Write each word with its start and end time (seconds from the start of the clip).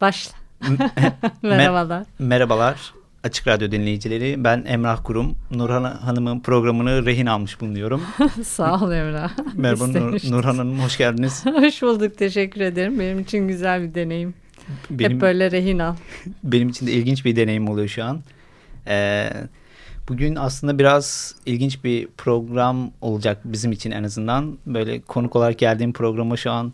Başla. 0.00 0.32
Merhabalar. 1.42 2.06
Merhabalar. 2.18 2.92
Açık 3.24 3.48
Radyo 3.48 3.70
dinleyicileri. 3.70 4.44
Ben 4.44 4.64
Emrah 4.66 5.04
Kurum. 5.04 5.36
Nurhan 5.50 5.84
Hanım'ın 5.84 6.40
programını 6.40 7.06
rehin 7.06 7.26
almış 7.26 7.60
bulunuyorum. 7.60 8.02
Sağ 8.44 8.84
ol 8.84 8.92
Emrah. 8.92 9.30
Merhaba 9.54 9.86
Nur, 9.86 10.20
Nurhan 10.30 10.56
Hanım, 10.56 10.78
hoş 10.80 10.98
geldiniz. 10.98 11.46
hoş 11.46 11.82
bulduk, 11.82 12.18
teşekkür 12.18 12.60
ederim. 12.60 13.00
Benim 13.00 13.20
için 13.20 13.48
güzel 13.48 13.82
bir 13.82 13.94
deneyim. 13.94 14.34
Benim, 14.90 15.12
Hep 15.12 15.20
böyle 15.20 15.50
rehin 15.50 15.78
al. 15.78 15.94
Benim 16.44 16.68
için 16.68 16.86
de 16.86 16.92
ilginç 16.92 17.24
bir 17.24 17.36
deneyim 17.36 17.68
oluyor 17.68 17.88
şu 17.88 18.04
an. 18.04 18.20
Ee, 18.86 19.30
bugün 20.08 20.36
aslında 20.36 20.78
biraz 20.78 21.34
ilginç 21.46 21.84
bir 21.84 22.08
program 22.18 22.90
olacak 23.00 23.40
bizim 23.44 23.72
için 23.72 23.90
en 23.90 24.04
azından. 24.04 24.58
Böyle 24.66 25.00
konuk 25.00 25.36
olarak 25.36 25.58
geldiğim 25.58 25.92
programa 25.92 26.36
şu 26.36 26.50
an 26.50 26.72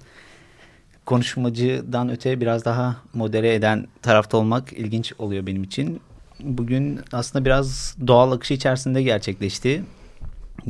konuşmacıdan 1.05 2.09
öte 2.09 2.41
biraz 2.41 2.65
daha 2.65 2.97
modere 3.15 3.55
eden 3.55 3.87
tarafta 4.03 4.37
olmak 4.37 4.73
ilginç 4.73 5.13
oluyor 5.19 5.47
benim 5.47 5.63
için. 5.63 6.01
Bugün 6.41 7.01
aslında 7.13 7.45
biraz 7.45 7.97
doğal 8.07 8.33
akışı 8.33 8.55
içerisinde 8.55 9.03
gerçekleşti. 9.03 9.85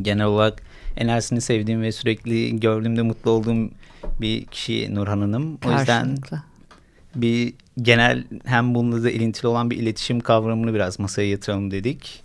Genel 0.02 0.26
olarak 0.26 0.62
enerjisini 0.96 1.40
sevdiğim 1.40 1.82
ve 1.82 1.92
sürekli 1.92 2.60
gördüğümde 2.60 3.02
mutlu 3.02 3.30
olduğum 3.30 3.70
bir 4.20 4.44
kişi 4.46 4.94
Nurhan 4.94 5.20
Hanım. 5.20 5.58
O 5.66 5.72
yüzden 5.72 6.16
bir 7.14 7.54
genel 7.82 8.24
hem 8.44 8.74
bununla 8.74 9.02
da 9.02 9.10
ilintili 9.10 9.46
olan 9.46 9.70
bir 9.70 9.76
iletişim 9.76 10.20
kavramını 10.20 10.74
biraz 10.74 10.98
masaya 10.98 11.30
yatıralım 11.30 11.70
dedik. 11.70 12.22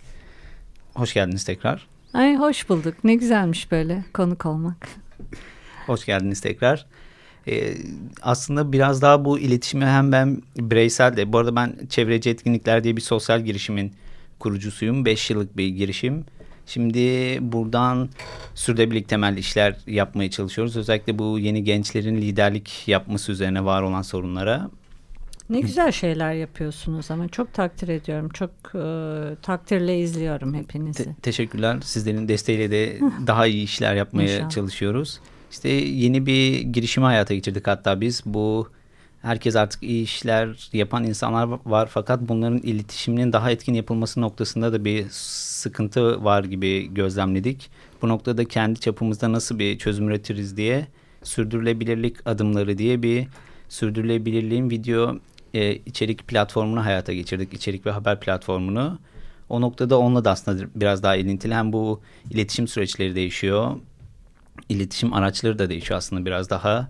Hoş 0.94 1.14
geldiniz 1.14 1.44
tekrar. 1.44 1.88
Ay 2.14 2.36
hoş 2.36 2.69
bulduk. 2.69 3.03
Ne 3.03 3.16
güzelmiş 3.16 3.71
böyle 3.71 4.05
konuk 4.14 4.45
olmak. 4.45 4.88
Hoş 5.86 6.05
geldiniz 6.05 6.42
tekrar. 6.42 6.86
Ee, 7.47 7.73
aslında 8.21 8.71
biraz 8.71 9.01
daha 9.01 9.25
bu 9.25 9.39
iletişimi 9.39 9.85
hem 9.85 10.11
ben 10.11 10.41
bireysel 10.57 11.17
de 11.17 11.33
bu 11.33 11.37
arada 11.37 11.55
ben 11.55 11.73
çevreci 11.89 12.29
etkinlikler 12.29 12.83
diye 12.83 12.95
bir 12.95 13.01
sosyal 13.01 13.41
girişimin 13.41 13.93
kurucusuyum. 14.39 15.05
Beş 15.05 15.29
yıllık 15.29 15.57
bir 15.57 15.67
girişim. 15.67 16.25
Şimdi 16.65 16.99
buradan 17.41 18.09
sürdürülebilirlik 18.55 19.09
temelli 19.09 19.39
işler 19.39 19.77
yapmaya 19.87 20.31
çalışıyoruz. 20.31 20.77
Özellikle 20.77 21.19
bu 21.19 21.39
yeni 21.39 21.63
gençlerin 21.63 22.15
liderlik 22.15 22.87
yapması 22.87 23.31
üzerine 23.31 23.65
var 23.65 23.81
olan 23.81 24.01
sorunlara. 24.01 24.69
Ne 25.49 25.59
güzel 25.59 25.91
şeyler 25.91 26.33
yapıyorsunuz 26.33 27.11
ama 27.11 27.27
çok 27.27 27.53
takdir 27.53 27.87
ediyorum. 27.87 28.29
Çok 28.29 28.49
e, 28.75 29.35
takdirle 29.41 29.99
izliyorum 29.99 30.53
hepinizi. 30.53 31.03
Te 31.03 31.15
teşekkürler. 31.21 31.77
Sizlerin 31.83 32.27
desteğiyle 32.27 32.71
de 32.71 32.99
daha 33.27 33.47
iyi 33.47 33.63
işler 33.63 33.95
yapmaya 33.95 34.35
İnşallah. 34.35 34.49
çalışıyoruz. 34.49 35.19
İşte 35.58 35.69
yeni 35.69 36.26
bir 36.26 36.59
girişimi 36.59 37.05
hayata 37.05 37.33
geçirdik 37.33 37.67
hatta 37.67 38.02
biz. 38.02 38.21
Bu 38.26 38.70
herkes 39.21 39.55
artık 39.55 39.83
iyi 39.83 40.04
işler 40.04 40.70
yapan 40.73 41.04
insanlar 41.04 41.59
var 41.65 41.89
fakat 41.92 42.20
bunların 42.21 42.58
iletişiminin 42.58 43.33
daha 43.33 43.52
etkin 43.52 43.73
yapılması 43.73 44.21
noktasında 44.21 44.73
da 44.73 44.86
bir 44.86 45.05
sıkıntı 45.09 46.23
var 46.23 46.43
gibi 46.43 46.93
gözlemledik. 46.93 47.70
Bu 48.02 48.09
noktada 48.09 48.45
kendi 48.45 48.80
çapımızda 48.80 49.31
nasıl 49.31 49.59
bir 49.59 49.77
çözüm 49.77 50.09
üretiriz 50.09 50.58
diye 50.58 50.87
sürdürülebilirlik 51.23 52.27
adımları 52.27 52.77
diye 52.77 53.04
bir 53.04 53.27
sürdürülebilirliğin 53.70 54.70
video 54.70 55.15
e, 55.54 55.76
içerik 55.76 56.27
platformunu 56.27 56.86
hayata 56.86 57.14
geçirdik. 57.14 57.54
İçerik 57.54 57.86
ve 57.86 57.92
haber 57.92 58.20
platformunu. 58.20 58.99
O 59.49 59.61
noktada 59.61 59.99
onunla 59.99 60.26
da 60.26 60.31
aslında 60.31 60.67
biraz 60.76 61.04
daha 61.04 61.15
ilintili. 61.15 61.55
Hem 61.55 61.73
bu 61.73 62.02
iletişim 62.31 62.67
süreçleri 62.67 63.15
değişiyor 63.15 63.76
iletişim 64.70 65.14
araçları 65.14 65.60
da 65.60 65.70
değişiyor 65.70 65.98
aslında 65.98 66.26
biraz 66.26 66.50
daha 66.50 66.89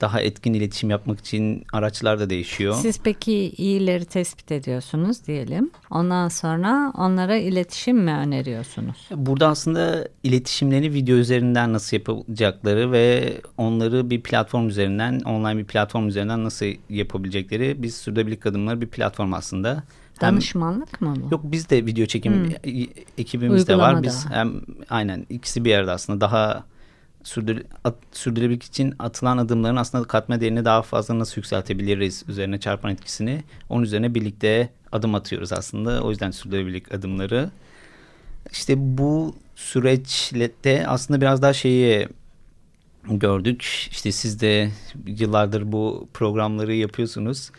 daha 0.00 0.20
etkin 0.20 0.54
iletişim 0.54 0.90
yapmak 0.90 1.20
için 1.20 1.64
araçlar 1.72 2.20
da 2.20 2.30
değişiyor. 2.30 2.74
Siz 2.74 3.00
peki 3.04 3.32
iyileri 3.32 4.04
tespit 4.04 4.52
ediyorsunuz 4.52 5.26
diyelim. 5.26 5.70
Ondan 5.90 6.28
sonra 6.28 6.92
onlara 6.96 7.36
iletişim 7.36 7.98
mi 7.98 8.10
öneriyorsunuz? 8.10 8.96
Burada 9.16 9.48
aslında 9.48 10.08
iletişimlerini 10.22 10.92
video 10.92 11.16
üzerinden 11.16 11.72
nasıl 11.72 11.96
yapacakları 11.96 12.92
ve 12.92 13.34
onları 13.56 14.10
bir 14.10 14.22
platform 14.22 14.68
üzerinden, 14.68 15.20
online 15.20 15.58
bir 15.58 15.64
platform 15.64 16.08
üzerinden 16.08 16.44
nasıl 16.44 16.66
yapabilecekleri 16.88 17.82
biz 17.82 17.96
sürdürülebilirlik 17.96 18.46
adımları 18.46 18.80
bir 18.80 18.88
platform 18.88 19.32
aslında. 19.32 19.82
Danışmanlık 20.20 21.00
mı 21.00 21.14
bu? 21.16 21.28
Yok 21.30 21.40
biz 21.44 21.70
de 21.70 21.86
video 21.86 22.06
çekim 22.06 22.34
hmm. 22.34 22.84
ekibimiz 23.18 23.68
de 23.68 23.78
var. 23.78 24.02
Biz 24.02 24.26
hem 24.30 24.60
aynen 24.90 25.26
ikisi 25.30 25.64
bir 25.64 25.70
yerde 25.70 25.90
aslında 25.90 26.20
daha 26.20 26.64
sürdür, 27.28 27.62
at, 27.84 27.94
sürdürülebilirlik 28.12 28.62
için 28.62 28.94
atılan 28.98 29.38
adımların 29.38 29.76
aslında 29.76 30.04
katma 30.04 30.40
değerini 30.40 30.64
daha 30.64 30.82
fazla 30.82 31.18
nasıl 31.18 31.36
yükseltebiliriz 31.36 32.24
üzerine 32.28 32.60
çarpan 32.60 32.90
etkisini 32.90 33.42
onun 33.68 33.82
üzerine 33.82 34.14
birlikte 34.14 34.68
adım 34.92 35.14
atıyoruz 35.14 35.52
aslında. 35.52 36.02
O 36.02 36.10
yüzden 36.10 36.30
sürdürülebilirlik 36.30 36.94
adımları. 36.94 37.50
İşte 38.52 38.74
bu 38.98 39.34
süreçte 39.56 40.86
aslında 40.86 41.20
biraz 41.20 41.42
daha 41.42 41.52
şeyi 41.52 42.08
gördük. 43.10 43.88
İşte 43.90 44.12
siz 44.12 44.40
de 44.40 44.70
yıllardır 45.06 45.72
bu 45.72 46.08
programları 46.14 46.74
yapıyorsunuz. 46.74 47.50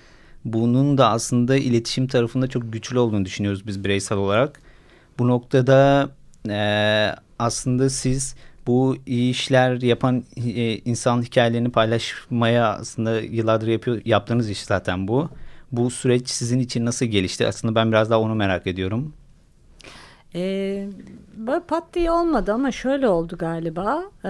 Bunun 0.46 0.97
da 0.97 1.09
aslında 1.09 1.57
iletişim 1.57 2.07
tarafında 2.07 2.47
çok 2.47 2.74
güçlü 2.74 3.00
olduğunu 3.00 3.25
düşünüyoruz 3.25 3.68
biz 3.68 3.84
bireysel 3.84 4.18
olarak. 4.18 4.62
Bu 5.19 5.28
noktada 5.28 6.09
e, 6.50 6.59
aslında 7.40 7.90
siz 7.90 8.36
bu 8.67 8.95
iyi 9.05 9.31
işler 9.31 9.81
yapan 9.81 10.23
e, 10.37 10.77
insan 10.77 11.21
hikayelerini 11.21 11.71
paylaşmaya 11.71 12.67
aslında 12.73 13.21
yıllardır 13.21 13.67
yapıyor, 13.67 14.01
yaptığınız 14.05 14.49
iş 14.49 14.63
zaten 14.63 15.07
bu. 15.07 15.29
Bu 15.71 15.89
süreç 15.89 16.29
sizin 16.29 16.59
için 16.59 16.85
nasıl 16.85 17.05
gelişti? 17.05 17.47
Aslında 17.47 17.75
ben 17.75 17.91
biraz 17.91 18.09
daha 18.09 18.19
onu 18.19 18.35
merak 18.35 18.67
ediyorum. 18.67 19.13
Ee, 20.35 20.87
pat 21.67 21.83
diye 21.93 22.11
olmadı 22.11 22.53
ama 22.53 22.71
şöyle 22.71 23.07
oldu 23.07 23.37
galiba. 23.37 24.03
Ee, 24.25 24.29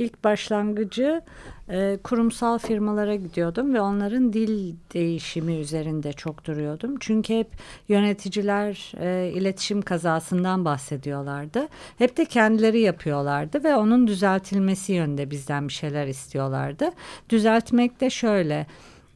ilk 0.00 0.24
başlangıcı 0.24 1.22
e, 1.68 1.98
kurumsal 2.04 2.58
firmalara 2.58 3.14
gidiyordum 3.14 3.74
ve 3.74 3.80
onların 3.80 4.32
dil 4.32 4.74
değişimi 4.94 5.54
üzerinde 5.54 6.12
çok 6.12 6.44
duruyordum. 6.44 6.94
Çünkü 7.00 7.34
hep 7.34 7.48
yöneticiler 7.88 8.92
e, 9.00 9.32
iletişim 9.32 9.82
kazasından 9.82 10.64
bahsediyorlardı. 10.64 11.68
Hep 11.98 12.16
de 12.16 12.24
kendileri 12.24 12.80
yapıyorlardı 12.80 13.64
ve 13.64 13.76
onun 13.76 14.06
düzeltilmesi 14.06 14.92
yönünde 14.92 15.30
bizden 15.30 15.68
bir 15.68 15.72
şeyler 15.72 16.06
istiyorlardı. 16.06 16.90
Düzeltmek 17.28 18.00
de 18.00 18.10
şöyle 18.10 18.66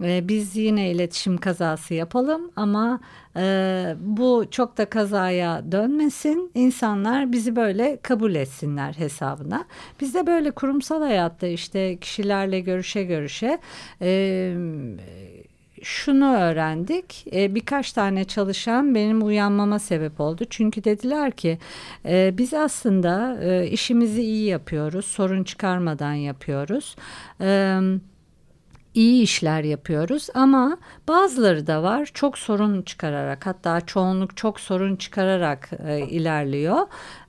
biz 0.01 0.57
yine 0.57 0.91
iletişim 0.91 1.37
kazası 1.37 1.95
yapalım 1.95 2.51
ama 2.57 3.01
e, 3.37 3.97
bu 4.01 4.45
çok 4.51 4.79
da 4.79 4.85
kazaya 4.85 5.73
dönmesin. 5.73 6.51
İnsanlar 6.55 7.33
bizi 7.33 7.57
böyle 7.57 7.99
kabul 8.03 8.35
etsinler 8.35 8.93
hesabına. 8.93 9.65
Biz 10.01 10.15
de 10.15 10.27
böyle 10.27 10.51
kurumsal 10.51 11.03
hayatta 11.03 11.47
işte 11.47 11.97
kişilerle 11.97 12.61
görüşe 12.61 13.03
görüşe 13.03 13.59
e, 14.03 14.55
şunu 15.83 16.35
öğrendik. 16.37 17.27
E, 17.33 17.55
birkaç 17.55 17.93
tane 17.93 18.25
çalışan 18.25 18.95
benim 18.95 19.27
uyanmama 19.27 19.79
sebep 19.79 20.21
oldu. 20.21 20.45
Çünkü 20.51 20.85
dediler 20.85 21.31
ki 21.33 21.59
e, 22.07 22.35
biz 22.39 22.55
aslında 22.55 23.39
e, 23.43 23.67
işimizi 23.67 24.23
iyi 24.23 24.47
yapıyoruz. 24.47 25.05
Sorun 25.05 25.45
çıkarmadan 25.45 26.15
yapıyoruz. 26.15 26.97
Evet 27.41 28.14
iyi 28.95 29.23
işler 29.23 29.65
yapıyoruz 29.65 30.29
ama 30.35 30.79
bazıları 31.09 31.67
da 31.67 31.83
var 31.83 32.11
çok 32.15 32.39
sorun 32.39 32.83
çıkararak 32.83 33.47
hatta 33.47 33.81
çoğunluk 33.81 34.37
çok 34.37 34.61
sorun 34.61 34.97
çıkararak 34.97 35.71
e, 35.87 35.99
ilerliyor. 36.01 36.79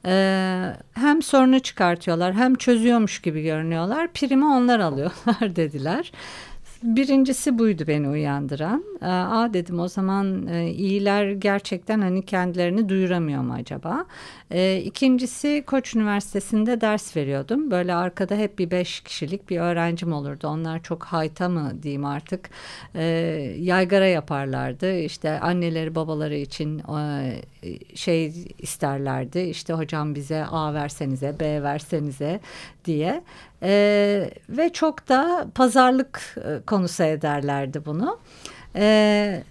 E, 0.05 0.77
hem 0.93 1.21
sorunu 1.21 1.59
çıkartıyorlar 1.59 2.33
hem 2.33 2.55
çözüyormuş 2.55 3.21
gibi 3.21 3.43
görünüyorlar 3.43 4.13
primi 4.13 4.45
onlar 4.45 4.79
alıyorlar 4.79 5.55
dediler. 5.55 6.11
Birincisi 6.85 7.59
buydu 7.59 7.83
beni 7.87 8.09
uyandıran. 8.09 8.83
E, 9.01 9.05
Aa 9.05 9.53
dedim 9.53 9.79
o 9.79 9.87
zaman 9.87 10.47
e, 10.47 10.69
iyiler 10.71 11.31
gerçekten 11.31 12.01
hani 12.01 12.25
kendilerini 12.25 12.89
duyuramıyor 12.89 13.41
mu 13.41 13.53
acaba? 13.53 14.05
E, 14.51 14.77
ikincisi 14.77 15.63
Koç 15.67 15.95
Üniversitesi'nde 15.95 16.81
ders 16.81 17.17
veriyordum. 17.17 17.71
Böyle 17.71 17.93
arkada 17.95 18.35
hep 18.35 18.59
bir 18.59 18.71
beş 18.71 18.99
kişilik 18.99 19.49
bir 19.49 19.59
öğrencim 19.59 20.13
olurdu. 20.13 20.47
Onlar 20.47 20.83
çok 20.83 21.03
hayta 21.03 21.49
mı 21.49 21.71
diyeyim 21.83 22.05
artık 22.05 22.49
e, 22.95 23.03
yaygara 23.59 24.07
yaparlardı. 24.07 24.97
İşte 24.99 25.39
anneleri 25.39 25.95
babaları 25.95 26.35
için 26.35 26.79
e, 26.79 27.35
şey 27.95 28.33
isterlerdi. 28.59 29.39
İşte 29.39 29.73
hocam 29.73 30.15
bize 30.15 30.45
A 30.45 30.73
versenize 30.73 31.39
B 31.39 31.63
versenize 31.63 32.39
diye. 32.85 33.23
E, 33.63 34.29
ve 34.49 34.69
çok 34.73 35.09
da 35.09 35.47
pazarlık 35.55 36.35
e, 36.37 36.61
konusu 36.65 37.03
ederlerdi 37.03 37.85
bunu. 37.85 38.19
E, 38.75 39.43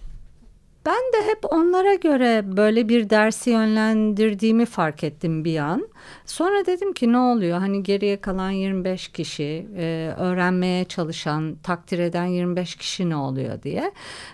ben 0.86 0.94
de 0.94 1.26
hep 1.26 1.38
onlara 1.52 1.94
göre 1.94 2.56
böyle 2.56 2.88
bir 2.88 3.10
dersi 3.10 3.50
yönlendirdiğimi 3.50 4.66
fark 4.66 5.04
ettim 5.04 5.44
bir 5.44 5.58
an. 5.58 5.88
Sonra 6.26 6.66
dedim 6.66 6.92
ki 6.92 7.12
ne 7.12 7.18
oluyor? 7.18 7.58
Hani 7.58 7.82
geriye 7.82 8.20
kalan 8.20 8.50
25 8.50 9.08
kişi, 9.08 9.66
e, 9.76 10.14
öğrenmeye 10.18 10.84
çalışan, 10.84 11.56
takdir 11.62 11.98
eden 11.98 12.24
25 12.24 12.76
kişi 12.76 13.10
ne 13.10 13.16
oluyor 13.16 13.62
diye. 13.62 13.92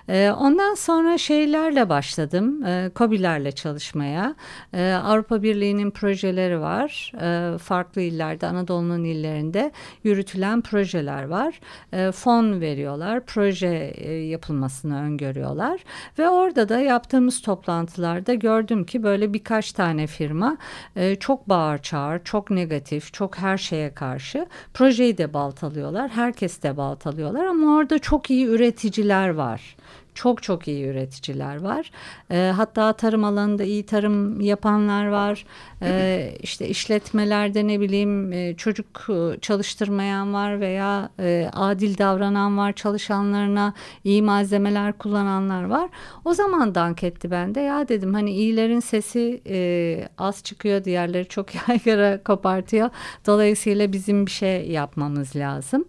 E, 0.09 0.31
ondan 0.31 0.75
sonra 0.75 1.19
şeylerle 1.19 1.89
başladım. 1.89 2.65
E, 2.67 2.91
COBİ'lerle 2.97 3.53
çalışmaya. 3.53 4.35
E, 4.75 4.93
Avrupa 4.93 5.43
Birliği'nin 5.43 5.91
projeleri 5.91 6.61
var. 6.61 7.13
E, 7.21 7.59
farklı 7.59 8.01
illerde, 8.01 8.47
Anadolu'nun 8.47 9.05
illerinde 9.05 9.73
yürütülen 10.05 10.61
projeler 10.61 11.25
var. 11.25 11.61
E, 11.93 12.13
fon 12.13 12.61
veriyorlar, 12.61 13.27
proje 13.27 13.93
e, 13.97 14.13
yapılmasını 14.13 15.03
öngörüyorlar. 15.03 15.81
Ve 16.19 16.29
orada 16.29 16.69
da 16.69 16.81
yaptığımız 16.81 17.43
toplantılarda 17.43 18.35
gördüm 18.35 18.85
ki 18.85 19.03
böyle 19.03 19.33
birkaç 19.33 19.73
tane 19.73 20.07
firma 20.07 20.57
e, 20.97 21.17
çok 21.17 21.49
bağır 21.61 21.79
çağır, 21.79 22.21
çok 22.25 22.51
negatif, 22.51 23.13
çok 23.13 23.39
her 23.39 23.59
şeye 23.59 23.95
karşı 23.95 24.47
projeyi 24.75 25.19
de 25.19 25.35
baltalıyorlar, 25.35 26.11
herkes 26.11 26.63
de 26.63 26.77
baltalıyorlar 26.77 27.45
ama 27.45 27.77
orada 27.77 27.99
çok 27.99 28.31
iyi 28.31 28.47
üreticiler 28.47 29.29
var 29.29 29.77
çok 30.21 30.43
çok 30.43 30.69
iyi 30.69 30.87
üreticiler 30.87 31.63
var. 31.63 31.91
E, 32.31 32.53
hatta 32.57 32.93
tarım 32.93 33.25
alanında 33.25 33.65
iyi 33.65 33.87
tarım 33.87 34.41
yapanlar 34.41 35.07
var. 35.07 35.45
E, 35.83 36.35
işte 36.43 36.69
işletmelerde 36.69 37.67
ne 37.67 37.81
bileyim 37.81 38.33
e, 38.33 38.57
çocuk 38.57 38.87
e, 39.09 39.41
çalıştırmayan 39.41 40.35
var 40.35 40.61
veya 40.61 41.11
e, 41.21 41.51
adil 41.53 41.99
davranan 41.99 42.59
var 42.59 42.73
çalışanlarına 42.73 43.75
iyi 44.05 44.23
malzemeler 44.23 44.93
kullananlar 44.99 45.65
var. 45.65 45.91
O 46.25 46.35
zaman 46.35 46.75
dank 46.75 47.05
etti 47.05 47.31
bende 47.31 47.61
ya 47.61 47.89
dedim 47.89 48.15
hani 48.15 48.31
iyilerin 48.31 48.81
sesi 48.81 49.43
e, 49.47 50.09
az 50.19 50.43
çıkıyor 50.43 50.85
diğerleri 50.85 51.29
çok 51.29 51.47
yaygara 51.69 52.23
kopartıyor. 52.23 52.91
Dolayısıyla 53.27 53.93
bizim 53.93 54.27
bir 54.27 54.31
şey 54.31 54.71
yapmamız 54.71 55.37
lazım. 55.37 55.85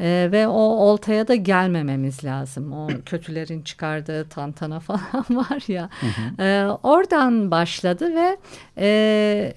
E, 0.00 0.28
ve 0.32 0.48
o 0.48 0.60
oltaya 0.60 1.28
da 1.28 1.34
gelmememiz 1.34 2.24
lazım. 2.24 2.72
O 2.72 2.88
kötülerin 3.06 3.62
çıkardığı 3.76 4.28
tantana 4.28 4.80
falan 4.90 5.24
var 5.30 5.68
ya. 5.68 5.88
Hı 6.00 6.06
hı. 6.06 6.42
E, 6.42 6.66
oradan 6.82 7.50
başladı 7.50 8.14
ve 8.14 8.36
e, 8.78 9.54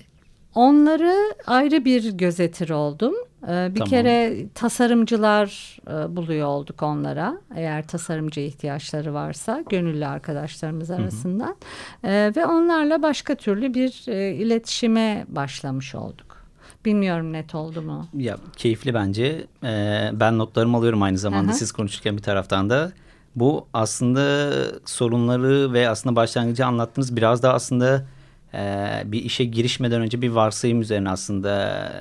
onları 0.56 1.16
ayrı 1.48 1.86
bir 1.86 2.12
gözetir 2.12 2.69
oldum. 2.69 3.13
E, 3.44 3.48
bir 3.48 3.80
tamam. 3.80 3.89
kere 3.89 4.45
tasarımcılar 4.56 5.80
e, 5.88 6.16
buluyor 6.16 6.48
olduk 6.48 6.83
onlara. 6.83 7.38
Eğer 7.56 7.88
tasarımcı 7.88 8.39
ihtiyaçları 8.39 9.13
varsa 9.13 9.63
gönüllü 9.69 10.06
arkadaşlarımız 10.06 10.92
arasından. 10.92 11.56
Hı 12.01 12.07
hı. 12.07 12.12
E, 12.12 12.31
ve 12.36 12.45
onlarla 12.45 13.01
başka 13.01 13.36
türlü 13.36 13.74
bir 13.74 14.04
e, 14.07 14.33
iletişime 14.33 15.25
başlamış 15.27 15.95
olduk. 15.95 16.30
Bilmiyorum 16.86 17.33
net 17.33 17.56
oldu 17.56 17.81
mu? 17.81 18.07
Ya 18.13 18.38
keyifli 18.57 18.94
bence. 18.94 19.48
Ee, 19.63 20.10
ben 20.13 20.38
notlarımı 20.38 20.77
alıyorum 20.77 21.01
aynı 21.01 21.18
zamanda 21.18 21.51
Aha. 21.51 21.57
siz 21.57 21.71
konuşurken 21.71 22.18
bir 22.18 22.21
taraftan 22.21 22.69
da. 22.69 22.92
Bu 23.39 23.68
aslında 23.74 24.51
sorunları 24.86 25.74
ve 25.74 25.89
aslında 25.89 26.15
başlangıcı 26.15 26.65
anlattığınız 26.65 27.15
biraz 27.15 27.44
da 27.44 27.53
aslında 27.53 28.06
e, 28.53 28.91
bir 29.06 29.24
işe 29.24 29.44
girişmeden 29.44 30.01
önce 30.01 30.21
bir 30.21 30.30
varsayım 30.30 30.81
üzerine 30.81 31.09
aslında 31.09 31.91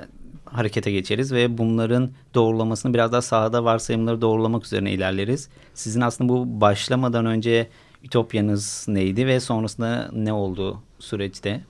harekete 0.45 0.91
geçeriz 0.91 1.31
ve 1.33 1.57
bunların 1.57 2.11
doğrulamasını 2.33 2.93
biraz 2.93 3.11
daha 3.11 3.21
sahada 3.21 3.63
varsayımları 3.63 4.21
doğrulamak 4.21 4.65
üzerine 4.65 4.91
ilerleriz. 4.91 5.49
Sizin 5.73 6.01
aslında 6.01 6.33
bu 6.33 6.61
başlamadan 6.61 7.25
önce 7.25 7.67
ütopyanız 8.03 8.85
neydi 8.87 9.27
ve 9.27 9.39
sonrasında 9.39 10.09
ne 10.13 10.33
oldu 10.33 10.81
süreçte? 10.99 11.61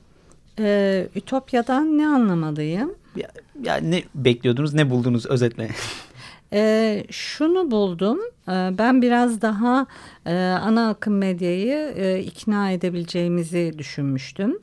Ee, 0.59 1.07
Ütopya'dan 1.15 1.97
ne 1.97 2.07
anlamalıyım? 2.07 2.95
Ya, 3.15 3.27
ya 3.63 3.75
ne 3.75 4.03
bekliyordunuz, 4.15 4.73
ne 4.73 4.89
buldunuz 4.89 5.25
özetle? 5.25 5.69
E, 6.53 7.03
şunu 7.09 7.71
buldum. 7.71 8.19
E, 8.47 8.51
ben 8.77 9.01
biraz 9.01 9.41
daha 9.41 9.85
e, 10.25 10.35
ana 10.37 10.89
akım 10.89 11.17
medyayı 11.17 11.93
e, 11.95 12.19
ikna 12.19 12.71
edebileceğimizi 12.71 13.73
düşünmüştüm. 13.77 14.59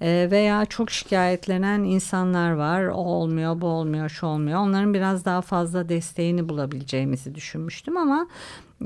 E, 0.00 0.28
veya 0.30 0.64
çok 0.64 0.90
şikayetlenen 0.90 1.84
insanlar 1.84 2.50
var. 2.50 2.84
O 2.84 3.04
olmuyor, 3.04 3.60
bu 3.60 3.66
olmuyor, 3.66 4.08
şu 4.08 4.26
olmuyor. 4.26 4.60
Onların 4.60 4.94
biraz 4.94 5.24
daha 5.24 5.40
fazla 5.40 5.88
desteğini 5.88 6.48
bulabileceğimizi 6.48 7.34
düşünmüştüm 7.34 7.96
ama 7.96 8.26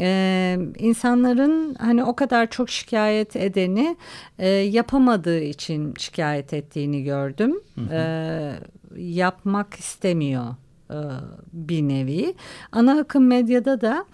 ee, 0.01 0.59
insanların 0.79 1.75
hani 1.75 2.05
o 2.05 2.17
kadar 2.17 2.51
çok 2.51 2.71
şikayet 2.71 3.37
edeni 3.37 3.97
e, 4.39 4.49
yapamadığı 4.49 5.41
için 5.41 5.95
şikayet 5.99 6.53
ettiğini 6.53 7.05
gördüm. 7.05 7.61
Hı 7.75 7.81
hı. 7.81 7.95
Ee, 7.95 8.53
yapmak 8.97 9.75
istemiyor 9.75 10.45
e, 10.45 10.64
bir 11.53 11.83
nevi. 11.83 12.35
Ana 12.73 13.01
akım 13.01 13.27
medyada 13.27 13.81
da 13.81 14.05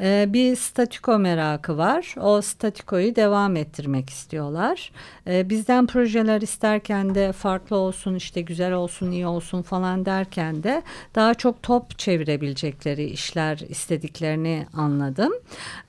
e, 0.00 0.26
bir 0.28 0.56
statiko 0.56 1.18
merakı 1.18 1.78
var. 1.78 2.14
O 2.20 2.42
statikoyu 2.42 3.16
devam 3.16 3.56
ettirmek 3.56 4.10
istiyorlar. 4.10 4.92
E, 5.26 5.50
bizden 5.50 5.86
projeler 5.86 6.40
isterken 6.40 7.14
de 7.14 7.32
farklı 7.32 7.76
olsun 7.76 8.14
işte 8.14 8.40
güzel 8.40 8.72
olsun 8.72 9.10
iyi 9.10 9.26
olsun 9.26 9.62
falan 9.62 10.06
derken 10.06 10.62
de 10.62 10.82
daha 11.14 11.34
çok 11.34 11.62
top 11.62 11.98
çevirebilecekleri 11.98 13.04
işler 13.04 13.58
istediklerini 13.68 14.66
anladım. 14.74 15.32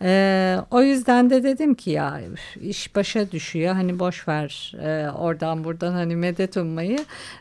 E, 0.01 0.57
o 0.71 0.81
yüzden 0.81 1.29
de 1.29 1.43
dedim 1.43 1.73
ki 1.75 1.89
ya 1.89 2.21
iş 2.61 2.95
başa 2.95 3.31
düşüyor 3.31 3.73
hani 3.73 3.99
boş 3.99 4.27
ver 4.27 4.73
e, 4.83 5.11
oradan 5.11 5.63
buradan 5.63 5.93
hani 5.93 6.15
medet 6.15 6.57
ummayı 6.57 6.99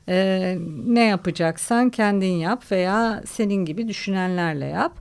e, 0.08 0.56
ne 0.86 1.04
yapacaksan 1.04 1.90
kendin 1.90 2.32
yap 2.32 2.72
veya 2.72 3.22
senin 3.26 3.64
gibi 3.64 3.88
düşünenlerle 3.88 4.66
yap. 4.66 4.92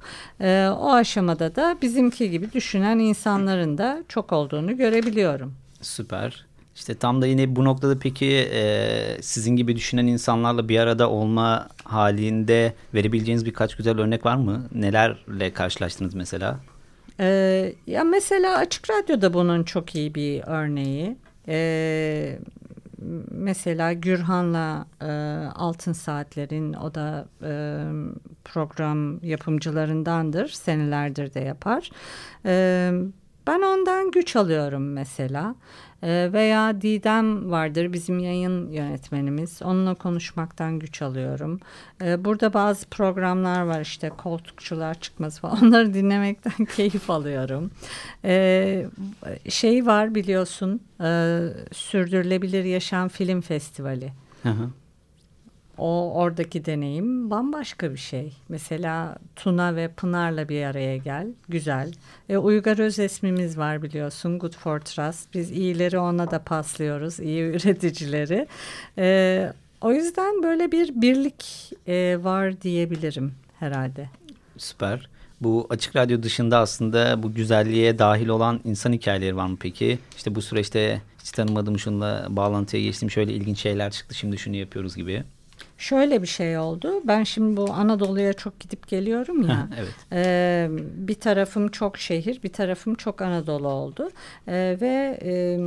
E, 0.42 0.70
o 0.80 0.92
aşamada 0.92 1.56
da 1.58 1.78
bizimki 1.82 2.32
gibi 2.32 2.52
düşünen 2.54 3.00
insanların 3.00 3.78
da 3.78 4.04
çok 4.08 4.34
olduğunu 4.34 4.78
görebiliyorum. 4.78 5.54
Süper. 5.82 6.46
İşte 6.76 6.96
tam 6.96 7.22
da 7.22 7.28
yine 7.28 7.56
bu 7.56 7.66
noktada 7.66 8.00
peki 8.00 8.26
e, 8.54 9.18
sizin 9.22 9.56
gibi 9.56 9.76
düşünen 9.76 10.08
insanlarla 10.08 10.70
bir 10.70 10.80
arada 10.80 11.10
olma 11.10 11.68
halinde 11.84 12.74
verebileceğiniz 12.94 13.46
birkaç 13.46 13.76
güzel 13.76 14.00
örnek 14.00 14.26
var 14.26 14.36
mı? 14.36 14.68
Nelerle 14.76 15.54
karşılaştınız 15.54 16.14
mesela? 16.14 16.60
Ee, 17.20 17.74
ya 17.88 18.04
mesela 18.04 18.58
Açık 18.58 18.90
Radyo'da 18.90 19.34
bunun 19.34 19.64
çok 19.64 19.96
iyi 19.96 20.16
bir 20.16 20.44
örneği. 20.46 21.18
Ee, 21.48 22.40
mesela 23.32 23.94
Gürhan'la 23.94 24.88
e, 25.02 25.08
Altın 25.56 25.94
Saatler'in 25.94 26.74
o 26.74 26.96
da 26.96 27.28
e, 27.44 27.52
program 28.44 29.24
yapımcılarındandır. 29.24 30.48
Senelerdir 30.48 31.34
de 31.34 31.40
yapar. 31.40 31.90
E, 32.46 32.92
ben 33.48 33.62
ondan 33.62 34.12
güç 34.12 34.36
alıyorum 34.36 34.94
mesela. 34.94 35.56
E, 36.04 36.30
veya 36.34 36.82
Didem 36.82 37.52
vardır 37.52 37.94
bizim 37.94 38.20
yayın 38.20 38.72
yönetmenimiz. 38.72 39.62
Onunla 39.62 39.96
konuşmaktan 39.96 40.80
güç 40.80 41.02
alıyorum. 41.02 41.60
E, 42.02 42.26
burada 42.26 42.54
bazı 42.54 42.86
programlar 42.86 43.62
var 43.62 43.82
işte 43.82 44.10
koltukçular 44.10 44.94
çıkmaz 44.94 45.40
falan. 45.40 45.58
Onları 45.64 45.94
dinlemekten 45.94 46.66
keyif 46.76 47.10
alıyorum. 47.10 47.72
E, 48.26 48.86
şey 49.50 49.86
var 49.86 50.16
biliyorsun 50.16 50.82
e, 51.02 51.40
Sürdürülebilir 51.72 52.64
Yaşam 52.64 53.08
Film 53.08 53.42
Festivali. 53.42 54.14
Hı 54.44 54.50
hı 54.50 54.70
o 55.78 56.14
oradaki 56.14 56.66
deneyim 56.66 57.30
bambaşka 57.30 57.92
bir 57.92 57.98
şey. 57.98 58.34
Mesela 58.50 59.18
Tuna 59.36 59.76
ve 59.76 59.88
Pınar'la 59.88 60.50
bir 60.50 60.64
araya 60.64 60.98
gel. 60.98 61.28
Güzel. 61.50 61.94
E, 62.30 62.38
Uygar 62.38 62.80
Özesmimiz 62.80 63.58
var 63.58 63.84
biliyorsun. 63.84 64.40
Good 64.40 64.54
for 64.54 64.80
Trust. 64.80 65.34
Biz 65.34 65.52
iyileri 65.52 66.00
ona 66.00 66.32
da 66.32 66.40
paslıyoruz. 66.40 67.20
iyi 67.20 67.44
üreticileri. 67.44 68.48
E, 68.98 69.54
o 69.82 69.92
yüzden 69.92 70.44
böyle 70.44 70.72
bir 70.72 71.02
birlik 71.02 71.72
e, 71.88 72.18
var 72.24 72.62
diyebilirim 72.62 73.34
herhalde. 73.60 74.10
Süper. 74.58 75.10
Bu 75.42 75.68
açık 75.70 75.96
radyo 75.96 76.24
dışında 76.24 76.60
aslında 76.60 77.24
bu 77.24 77.34
güzelliğe 77.34 78.00
dahil 78.00 78.28
olan 78.28 78.60
insan 78.64 78.94
hikayeleri 78.94 79.36
var 79.36 79.48
mı 79.48 79.58
peki? 79.60 80.00
İşte 80.18 80.36
bu 80.36 80.42
süreçte 80.42 81.02
hiç 81.20 81.32
tanımadığım 81.32 81.80
şunla 81.80 82.28
bağlantıya 82.30 82.84
geçtim 82.84 83.12
şöyle 83.12 83.34
ilginç 83.34 83.60
şeyler 83.60 83.92
çıktı 83.92 84.16
şimdi 84.16 84.38
şunu 84.38 84.56
yapıyoruz 84.56 84.96
gibi. 84.96 85.24
Şöyle 85.78 86.22
bir 86.22 86.28
şey 86.28 86.58
oldu. 86.58 87.02
Ben 87.04 87.24
şimdi 87.24 87.58
bu 87.58 87.74
Anadolu'ya 87.74 88.34
çok 88.34 88.60
gidip 88.60 88.88
geliyorum 88.88 89.50
ya. 89.50 89.70
evet. 89.80 89.94
E, 90.12 90.68
bir 91.08 91.16
tarafım 91.16 91.68
çok 91.68 91.98
şehir, 91.98 92.44
bir 92.44 92.54
tarafım 92.54 92.96
çok 92.96 93.22
Anadolu 93.22 93.68
oldu. 93.68 94.10
E, 94.48 94.78
ve 94.82 95.20
e, 95.24 95.60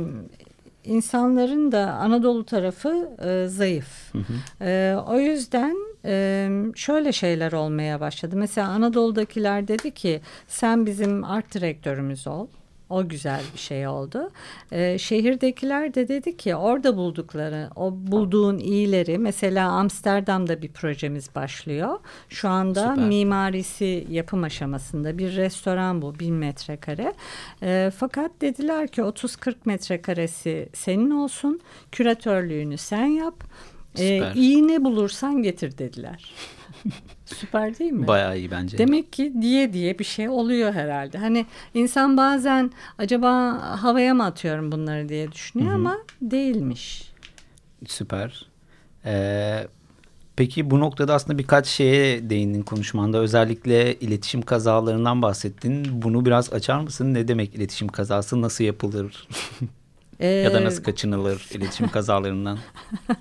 insanların 0.83 1.71
da 1.71 1.91
Anadolu 1.93 2.45
tarafı 2.45 3.09
e, 3.25 3.47
zayıf. 3.47 4.13
Hı 4.13 4.17
hı. 4.17 4.65
E, 4.65 4.95
o 5.07 5.19
yüzden 5.19 5.75
e, 6.05 6.49
şöyle 6.75 7.11
şeyler 7.11 7.51
olmaya 7.51 7.99
başladı. 7.99 8.35
Mesela 8.35 8.67
Anadolu'dakiler 8.67 9.67
dedi 9.67 9.91
ki 9.91 10.21
sen 10.47 10.85
bizim 10.85 11.23
art 11.23 11.53
direktörümüz 11.53 12.27
ol. 12.27 12.47
O 12.91 13.07
güzel 13.07 13.41
bir 13.53 13.59
şey 13.59 13.87
oldu. 13.87 14.31
Ee, 14.71 14.97
şehirdekiler 14.97 15.93
de 15.93 16.07
dedi 16.07 16.37
ki 16.37 16.55
orada 16.55 16.97
buldukları, 16.97 17.69
o 17.75 17.91
bulduğun 17.93 18.57
iyileri 18.57 19.17
mesela 19.17 19.69
Amsterdam'da 19.69 20.61
bir 20.61 20.71
projemiz 20.71 21.35
başlıyor. 21.35 21.99
Şu 22.29 22.49
anda 22.49 22.89
Süper. 22.89 23.07
mimarisi 23.07 24.07
yapım 24.09 24.43
aşamasında 24.43 25.17
bir 25.17 25.35
restoran 25.35 26.01
bu 26.01 26.19
bin 26.19 26.33
metrekare. 26.33 27.13
Ee, 27.63 27.91
fakat 27.97 28.31
dediler 28.41 28.87
ki 28.87 29.01
30-40 29.01 29.55
metrekaresi 29.65 30.69
senin 30.73 31.11
olsun, 31.11 31.59
küratörlüğünü 31.91 32.77
sen 32.77 33.05
yap. 33.05 33.43
Ee, 33.99 34.33
iyi 34.35 34.67
ne 34.67 34.83
bulursan 34.83 35.43
getir 35.43 35.77
dediler. 35.77 36.33
Süper 37.35 37.79
değil 37.79 37.91
mi? 37.91 38.07
Bayağı 38.07 38.37
iyi 38.37 38.51
bence. 38.51 38.77
Demek 38.77 39.13
ki 39.13 39.33
diye 39.41 39.73
diye 39.73 39.99
bir 39.99 40.03
şey 40.03 40.29
oluyor 40.29 40.73
herhalde. 40.73 41.17
Hani 41.17 41.45
insan 41.73 42.17
bazen 42.17 42.71
acaba 42.97 43.59
havaya 43.83 44.13
mı 44.13 44.25
atıyorum 44.25 44.71
bunları 44.71 45.09
diye 45.09 45.31
düşünüyor 45.31 45.69
Hı 45.69 45.73
-hı. 45.73 45.75
ama 45.75 45.97
değilmiş. 46.21 47.11
Süper. 47.87 48.45
Ee, 49.05 49.67
peki 50.35 50.71
bu 50.71 50.79
noktada 50.79 51.13
aslında 51.13 51.37
birkaç 51.37 51.67
şeye 51.67 52.29
değindin 52.29 52.61
konuşmanda. 52.61 53.17
Özellikle 53.17 53.95
iletişim 53.95 54.41
kazalarından 54.41 55.21
bahsettin. 55.21 56.01
Bunu 56.01 56.25
biraz 56.25 56.53
açar 56.53 56.79
mısın? 56.79 57.13
Ne 57.13 57.27
demek 57.27 57.55
iletişim 57.55 57.87
kazası? 57.87 58.41
Nasıl 58.41 58.63
yapılır? 58.63 59.27
Ee, 60.21 60.27
ya 60.27 60.53
da 60.53 60.63
nasıl 60.63 60.83
kaçınılır 60.83 61.47
iletişim 61.51 61.87
kazalarından? 61.87 62.57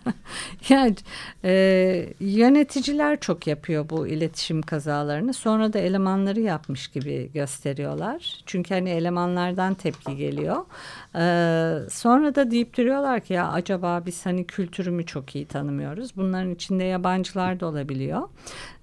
yani 0.68 0.96
e, 1.44 2.06
yöneticiler 2.20 3.20
çok 3.20 3.46
yapıyor 3.46 3.90
bu 3.90 4.06
iletişim 4.06 4.62
kazalarını. 4.62 5.34
Sonra 5.34 5.72
da 5.72 5.78
elemanları 5.78 6.40
yapmış 6.40 6.88
gibi 6.88 7.30
gösteriyorlar. 7.34 8.42
Çünkü 8.46 8.74
hani 8.74 8.90
elemanlardan 8.90 9.74
tepki 9.74 10.16
geliyor. 10.16 10.56
Ee, 11.14 11.78
sonra 11.90 12.34
da 12.34 12.50
deyip 12.50 12.76
duruyorlar 12.76 13.20
ki 13.20 13.32
ya 13.32 13.48
acaba 13.48 14.02
biz 14.06 14.26
hani 14.26 14.46
kültürümü 14.46 15.06
çok 15.06 15.36
iyi 15.36 15.46
tanımıyoruz. 15.46 16.16
Bunların 16.16 16.54
içinde 16.54 16.84
yabancılar 16.84 17.60
da 17.60 17.66
olabiliyor. 17.66 18.28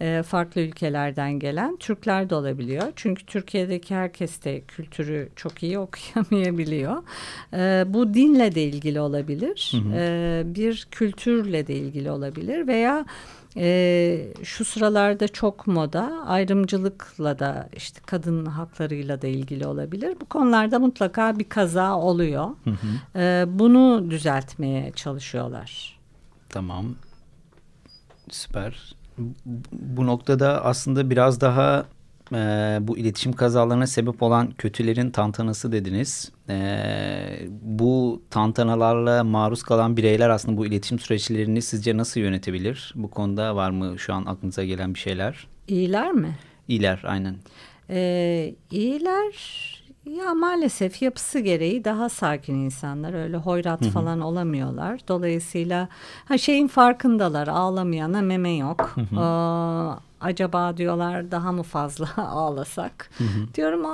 Ee, 0.02 0.24
farklı 0.24 0.62
ülkelerden 0.62 1.40
gelen 1.40 1.78
Türkler 1.78 2.30
de 2.30 2.36
olabiliyor. 2.36 2.84
Çünkü 2.96 3.26
Türkiye'deki 3.26 3.96
herkes 3.96 4.44
de 4.44 4.62
kültürü 4.62 5.30
çok 5.36 5.64
iyi 5.64 5.80
okuyamayabiliyor. 5.88 7.04
Ee, 7.54 7.84
bu 7.88 8.07
dinle 8.14 8.56
de 8.56 8.64
ilgili 8.64 9.00
olabilir. 9.00 9.72
Hı 9.72 9.78
hı. 9.78 9.94
Ee, 9.96 10.44
bir 10.46 10.88
kültürle 10.92 11.68
de 11.68 11.76
ilgili 11.76 12.12
olabilir 12.12 12.68
veya 12.68 13.06
e, 13.58 14.28
şu 14.44 14.66
sıralarda 14.66 15.28
çok 15.28 15.68
moda 15.68 16.24
ayrımcılıkla 16.26 17.40
da 17.40 17.70
işte 17.76 18.00
kadın 18.06 18.46
haklarıyla 18.46 19.22
da 19.22 19.28
ilgili 19.28 19.68
olabilir. 19.68 20.18
Bu 20.22 20.26
konularda 20.26 20.80
mutlaka 20.80 21.40
bir 21.40 21.50
kaza 21.50 21.98
oluyor. 21.98 22.50
Hı 22.64 22.70
hı. 22.70 23.20
E, 23.20 23.46
bunu 23.60 24.12
düzeltmeye 24.12 24.92
çalışıyorlar. 24.92 26.00
Tamam. 26.50 26.86
Süper. 28.30 28.96
Bu 29.72 30.08
noktada 30.08 30.66
aslında 30.66 31.10
biraz 31.10 31.42
daha 31.42 31.86
e, 32.34 32.38
bu 32.82 32.98
iletişim 32.98 33.34
kazalarına 33.34 33.88
sebep 33.88 34.24
olan 34.24 34.52
kötülerin 34.52 35.12
tantanası 35.12 35.72
dediniz. 35.72 36.32
E, 36.50 37.48
bu 37.62 38.22
tantanalarla 38.30 39.24
maruz 39.24 39.64
kalan 39.64 39.98
bireyler 39.98 40.30
aslında 40.30 40.58
bu 40.58 40.66
iletişim 40.66 41.00
süreçlerini 41.00 41.62
sizce 41.62 41.98
nasıl 41.98 42.20
yönetebilir? 42.20 42.94
Bu 42.96 43.10
konuda 43.10 43.56
var 43.56 43.70
mı 43.70 44.00
şu 44.00 44.14
an 44.14 44.26
aklınıza 44.26 44.64
gelen 44.64 44.94
bir 44.94 45.00
şeyler? 45.00 45.48
İyiler 45.68 46.12
mi? 46.12 46.36
İyiler 46.68 47.02
aynen. 47.04 47.36
Ee, 47.90 48.56
iyiler 48.72 49.34
ya 50.06 50.34
maalesef 50.34 51.02
yapısı 51.02 51.40
gereği 51.40 51.86
daha 51.86 52.10
sakin 52.10 52.56
insanlar 52.56 53.14
öyle 53.14 53.38
hoyrat 53.38 53.82
Hı 53.82 53.86
-hı. 53.86 53.90
falan 53.90 54.22
olamıyorlar. 54.22 55.00
Dolayısıyla 55.08 55.88
ha 56.26 56.38
şeyin 56.38 56.68
farkındalar 56.68 57.48
ağlamayana 57.48 58.22
meme 58.22 58.56
yok. 58.56 58.92
Hı 58.96 59.02
-hı. 59.02 59.96
Ee, 59.96 60.07
acaba 60.22 60.78
diyorlar 60.78 61.32
daha 61.32 61.52
mı 61.52 61.64
fazla 61.64 62.10
ağlasak? 62.18 63.10
Hı 63.18 63.24
hı. 63.24 63.54
Diyorum 63.54 63.86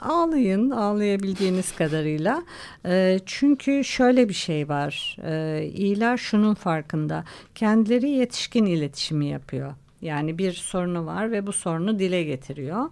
ağlayın 0.00 0.70
ağlayabildiğiniz 0.70 1.76
kadarıyla. 1.76 2.42
E, 2.86 3.20
çünkü 3.26 3.84
şöyle 3.84 4.28
bir 4.28 4.34
şey 4.34 4.68
var. 4.68 5.16
E, 5.24 5.64
iyiler 5.74 6.16
şunun 6.16 6.54
farkında. 6.54 7.24
Kendileri 7.54 8.10
yetişkin 8.10 8.66
iletişimi 8.66 9.26
yapıyor. 9.26 9.74
Yani 10.02 10.38
bir 10.38 10.52
sorunu 10.52 11.06
var 11.06 11.32
ve 11.32 11.46
bu 11.46 11.52
sorunu 11.52 11.98
dile 11.98 12.22
getiriyor. 12.24 12.84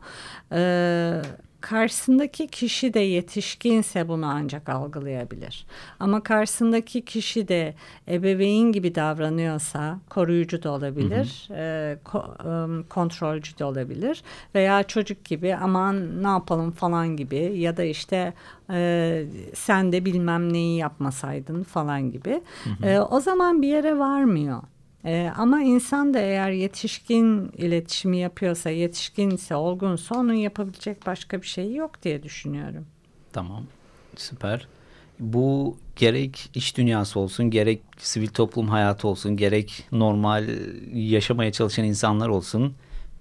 Ee, 0.52 1.22
karşısındaki 1.68 2.46
kişi 2.46 2.94
de 2.94 3.00
yetişkinse 3.00 4.08
bunu 4.08 4.26
ancak 4.26 4.68
algılayabilir. 4.68 5.66
Ama 6.00 6.22
karşısındaki 6.22 7.04
kişi 7.04 7.48
de 7.48 7.74
ebeveyn 8.08 8.72
gibi 8.72 8.94
davranıyorsa 8.94 9.98
koruyucu 10.10 10.62
da 10.62 10.70
olabilir, 10.70 11.44
hı 11.48 11.54
hı. 11.54 11.58
E, 11.58 11.98
ko, 12.04 12.36
e, 12.40 12.88
kontrolcü 12.88 13.58
de 13.58 13.64
olabilir 13.64 14.22
veya 14.54 14.82
çocuk 14.82 15.24
gibi 15.24 15.56
aman 15.56 16.22
ne 16.22 16.28
yapalım 16.28 16.70
falan 16.70 17.16
gibi 17.16 17.36
ya 17.36 17.76
da 17.76 17.84
işte 17.84 18.32
e, 18.70 19.26
sen 19.54 19.92
de 19.92 20.04
bilmem 20.04 20.52
neyi 20.52 20.78
yapmasaydın 20.78 21.62
falan 21.62 22.10
gibi. 22.10 22.42
Hı 22.64 22.70
hı. 22.70 22.86
E, 22.86 23.00
o 23.00 23.20
zaman 23.20 23.62
bir 23.62 23.68
yere 23.68 23.98
varmıyor. 23.98 24.62
Ee, 25.06 25.32
ama 25.36 25.62
insan 25.62 26.14
da 26.14 26.18
eğer 26.18 26.50
yetişkin 26.50 27.52
iletişimi 27.58 28.18
yapıyorsa, 28.18 28.70
yetişkinse, 28.70 29.54
olgunsa 29.54 30.14
onun 30.14 30.32
yapabilecek 30.32 31.06
başka 31.06 31.42
bir 31.42 31.46
şey 31.46 31.74
yok 31.74 32.02
diye 32.02 32.22
düşünüyorum. 32.22 32.86
Tamam, 33.32 33.64
süper. 34.16 34.68
Bu 35.20 35.76
gerek 35.96 36.50
iş 36.54 36.76
dünyası 36.76 37.20
olsun, 37.20 37.50
gerek 37.50 37.82
sivil 37.98 38.28
toplum 38.28 38.68
hayatı 38.68 39.08
olsun, 39.08 39.36
gerek 39.36 39.86
normal 39.92 40.48
yaşamaya 40.92 41.52
çalışan 41.52 41.84
insanlar 41.84 42.28
olsun. 42.28 42.74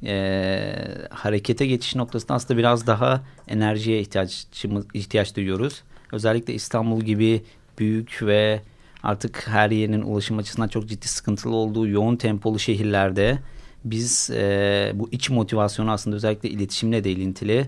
E, 0.04 0.76
harekete 1.10 1.66
geçiş 1.66 1.96
noktasında 1.96 2.34
aslında 2.34 2.58
biraz 2.58 2.88
daha 2.88 3.24
enerjiye 3.48 4.00
ihtiyaç, 4.00 4.48
ihtiyaç 4.94 5.36
duyuyoruz. 5.36 5.84
Özellikle 6.12 6.54
İstanbul 6.54 7.02
gibi 7.02 7.44
büyük 7.80 8.20
ve 8.22 8.62
artık 9.06 9.48
her 9.48 9.72
yerinin 9.72 10.02
ulaşım 10.02 10.38
açısından 10.38 10.68
çok 10.68 10.88
ciddi 10.90 11.08
sıkıntılı 11.08 11.56
olduğu 11.56 11.88
yoğun 11.88 12.16
tempolu 12.16 12.60
şehirlerde 12.60 13.38
biz 13.86 14.30
e, 14.34 14.92
bu 14.96 15.10
iç 15.12 15.30
motivasyonu 15.30 15.92
aslında 15.92 16.16
özellikle 16.16 16.50
iletişimle 16.50 17.04
de 17.04 17.12
ilintili 17.12 17.66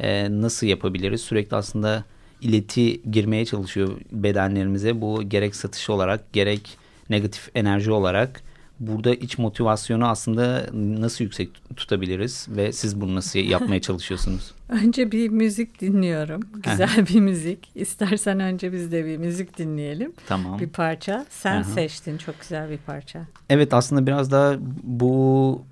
e, 0.00 0.28
nasıl 0.42 0.66
yapabiliriz? 0.66 1.20
Sürekli 1.20 1.56
aslında 1.56 2.04
ileti 2.40 3.10
girmeye 3.10 3.44
çalışıyor 3.44 4.00
bedenlerimize. 4.12 5.00
Bu 5.00 5.22
gerek 5.28 5.56
satış 5.56 5.90
olarak 5.90 6.32
gerek 6.32 6.78
negatif 7.10 7.48
enerji 7.54 7.90
olarak 7.90 8.42
burada 8.80 9.14
iç 9.14 9.38
motivasyonu 9.38 10.08
aslında 10.08 10.66
nasıl 10.72 11.24
yüksek 11.24 11.50
tutabiliriz 11.76 12.46
ve 12.50 12.72
siz 12.72 13.00
bunu 13.00 13.14
nasıl 13.14 13.38
yapmaya 13.38 13.80
çalışıyorsunuz? 13.80 14.54
Önce 14.68 15.12
bir 15.12 15.28
müzik 15.28 15.80
dinliyorum. 15.80 16.40
Güzel 16.54 17.06
bir 17.08 17.20
müzik. 17.20 17.68
İstersen 17.74 18.40
önce 18.40 18.72
biz 18.72 18.92
de 18.92 19.04
bir 19.04 19.16
müzik 19.16 19.58
dinleyelim. 19.58 20.12
Tamam. 20.26 20.58
Bir 20.58 20.68
parça. 20.68 21.26
Sen 21.30 21.56
Aha. 21.56 21.64
seçtin 21.64 22.18
çok 22.18 22.40
güzel 22.40 22.70
bir 22.70 22.78
parça. 22.78 23.20
Evet 23.50 23.74
aslında 23.74 24.06
biraz 24.06 24.30
daha 24.30 24.56
bu 24.82 25.62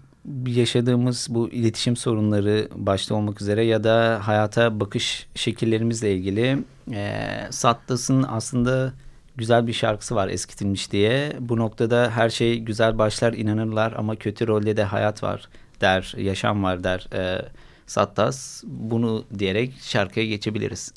yaşadığımız 0.46 1.26
bu 1.30 1.48
iletişim 1.50 1.96
sorunları 1.96 2.68
başta 2.74 3.14
olmak 3.14 3.40
üzere 3.42 3.64
ya 3.64 3.84
da 3.84 4.20
hayata 4.22 4.80
bakış 4.80 5.26
şekillerimizle 5.34 6.14
ilgili 6.14 6.58
e, 6.92 7.28
Sattas'ın 7.50 8.24
aslında 8.28 8.92
güzel 9.38 9.66
bir 9.66 9.72
şarkısı 9.72 10.14
var 10.14 10.28
eskitilmiş 10.28 10.92
diye. 10.92 11.32
Bu 11.40 11.56
noktada 11.56 12.10
her 12.10 12.30
şey 12.30 12.58
güzel 12.58 12.98
başlar 12.98 13.32
inanırlar 13.32 13.92
ama 13.96 14.16
kötü 14.16 14.46
rolde 14.46 14.76
de 14.76 14.84
hayat 14.84 15.22
var 15.22 15.48
der, 15.80 16.14
yaşam 16.16 16.62
var 16.62 16.84
der 16.84 17.08
e, 17.12 17.42
Sattas. 17.86 18.64
Bunu 18.66 19.24
diyerek 19.38 19.72
şarkıya 19.80 20.26
geçebiliriz. 20.26 20.92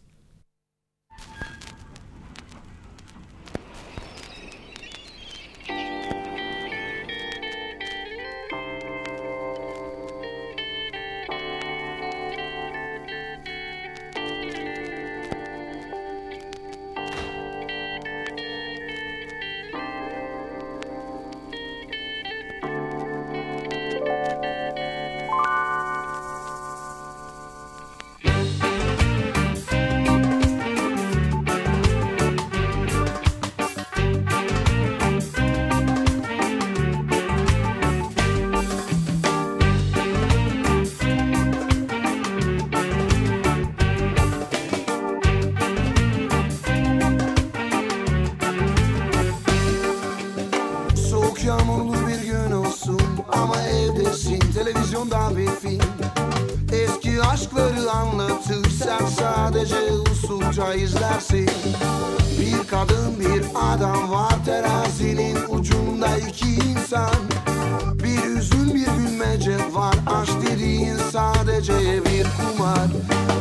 Sadece 71.61 72.05
bir 72.05 72.23
kumar 72.23 72.87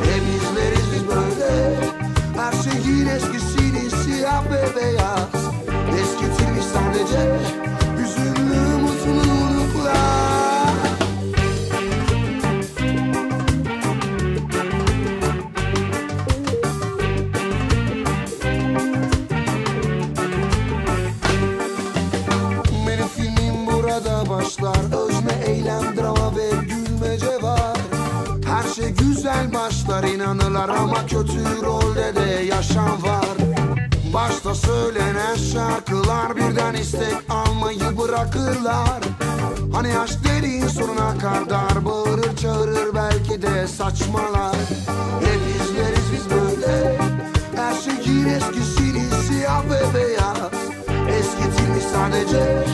Hep 0.04 0.22
izleriz 0.36 0.86
biz 0.94 1.08
böyle 1.08 1.76
her 2.36 2.52
şeyin 2.52 3.06
eskisini 3.06 3.90
siyah 3.90 4.44
ve 4.44 4.76
beyaz 4.76 5.28
Eskitilmiş 6.00 6.64
sadece 6.64 7.59
inanırlar 30.30 30.68
ama 30.68 31.06
kötü 31.06 31.62
rolde 31.62 32.14
de 32.16 32.44
yaşam 32.44 33.02
var. 33.02 33.36
Başta 34.14 34.54
söylenen 34.54 35.34
şarkılar 35.34 36.36
birden 36.36 36.74
istek 36.74 37.16
almayı 37.28 37.98
bırakırlar. 37.98 39.00
Hani 39.72 39.98
aşk 39.98 40.18
dediğin 40.24 40.66
sonuna 40.66 41.18
kadar 41.18 41.84
bağırır 41.84 42.36
çağırır 42.36 42.94
belki 42.94 43.42
de 43.42 43.66
saçmalar. 43.66 44.56
Hep 45.20 45.40
izleriz 45.62 46.12
biz 46.12 46.30
böyle. 46.30 46.98
Her 47.56 47.74
şeyin 47.74 48.26
eskisini 48.26 49.22
siyah 49.26 49.64
ve 49.64 49.94
beyaz. 49.94 50.52
Eskitilmiş 51.08 51.84
sadece 51.92 52.66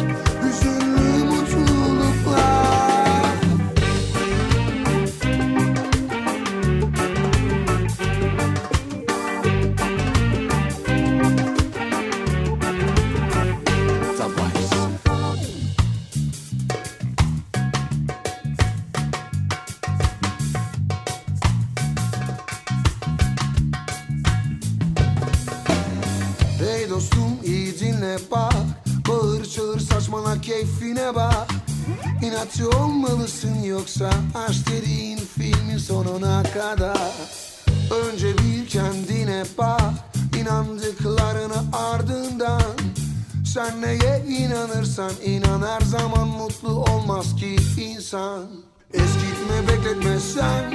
inan 45.57 45.69
her 45.69 45.81
zaman 45.81 46.29
mutlu 46.29 46.69
olmaz 46.69 47.37
ki 47.37 47.57
insan. 47.83 48.47
Eskitme 48.95 49.69
bekletme 49.69 50.21
sen 50.21 50.71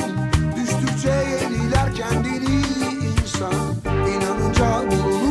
Düştükçe 0.56 1.10
yeniler 1.10 1.96
kendini 1.96 2.62
insan. 3.22 3.76
İnanınca 3.86 4.92
bulunur 4.92 5.31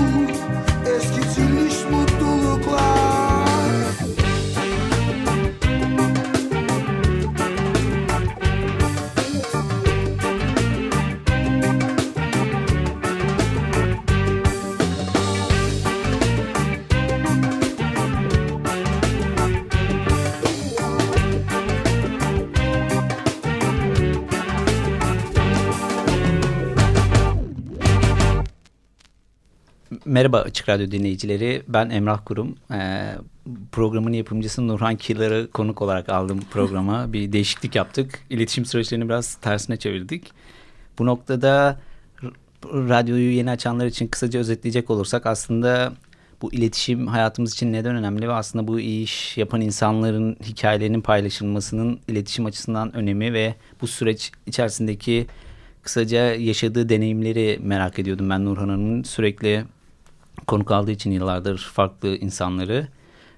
Merhaba 30.11 30.40
Açık 30.40 30.68
Radyo 30.68 30.90
dinleyicileri. 30.90 31.62
Ben 31.68 31.90
Emrah 31.90 32.20
Kurum. 32.25 32.57
Ee, 32.73 33.14
programın 33.73 34.12
yapımcısı 34.12 34.68
Nurhan 34.68 34.96
Kilar'ı 34.96 35.51
konuk 35.51 35.83
olarak 35.83 36.09
aldım 36.09 36.40
programa. 36.51 37.12
Bir 37.12 37.33
değişiklik 37.33 37.75
yaptık. 37.75 38.18
İletişim 38.31 38.64
süreçlerini 38.64 39.09
biraz 39.09 39.35
tersine 39.35 39.77
çevirdik. 39.77 40.33
Bu 40.99 41.07
noktada 41.07 41.81
radyoyu 42.64 43.33
yeni 43.33 43.51
açanlar 43.51 43.87
için 43.87 44.09
kısaca 44.09 44.40
özetleyecek 44.40 44.90
olursak 44.90 45.27
aslında 45.27 45.92
bu 46.42 46.53
iletişim 46.53 47.07
hayatımız 47.07 47.53
için 47.53 47.73
neden 47.73 47.96
önemli 47.96 48.29
ve 48.29 48.33
aslında 48.33 48.68
bu 48.68 48.81
iş 48.81 49.37
yapan 49.37 49.61
insanların 49.61 50.37
hikayelerinin 50.42 51.01
paylaşılmasının 51.01 52.01
iletişim 52.09 52.46
açısından 52.46 52.96
önemi 52.96 53.33
ve 53.33 53.55
bu 53.81 53.87
süreç 53.87 54.33
içerisindeki 54.46 55.27
kısaca 55.83 56.35
yaşadığı 56.35 56.88
deneyimleri 56.88 57.59
merak 57.62 57.99
ediyordum 57.99 58.31
ben 58.31 58.44
Nurhan 58.44 58.68
Hanım'ın 58.68 59.03
sürekli 59.03 59.64
konuk 60.46 60.70
aldığı 60.70 60.90
için 60.90 61.11
yıllardır 61.11 61.59
farklı 61.59 62.16
insanları 62.16 62.88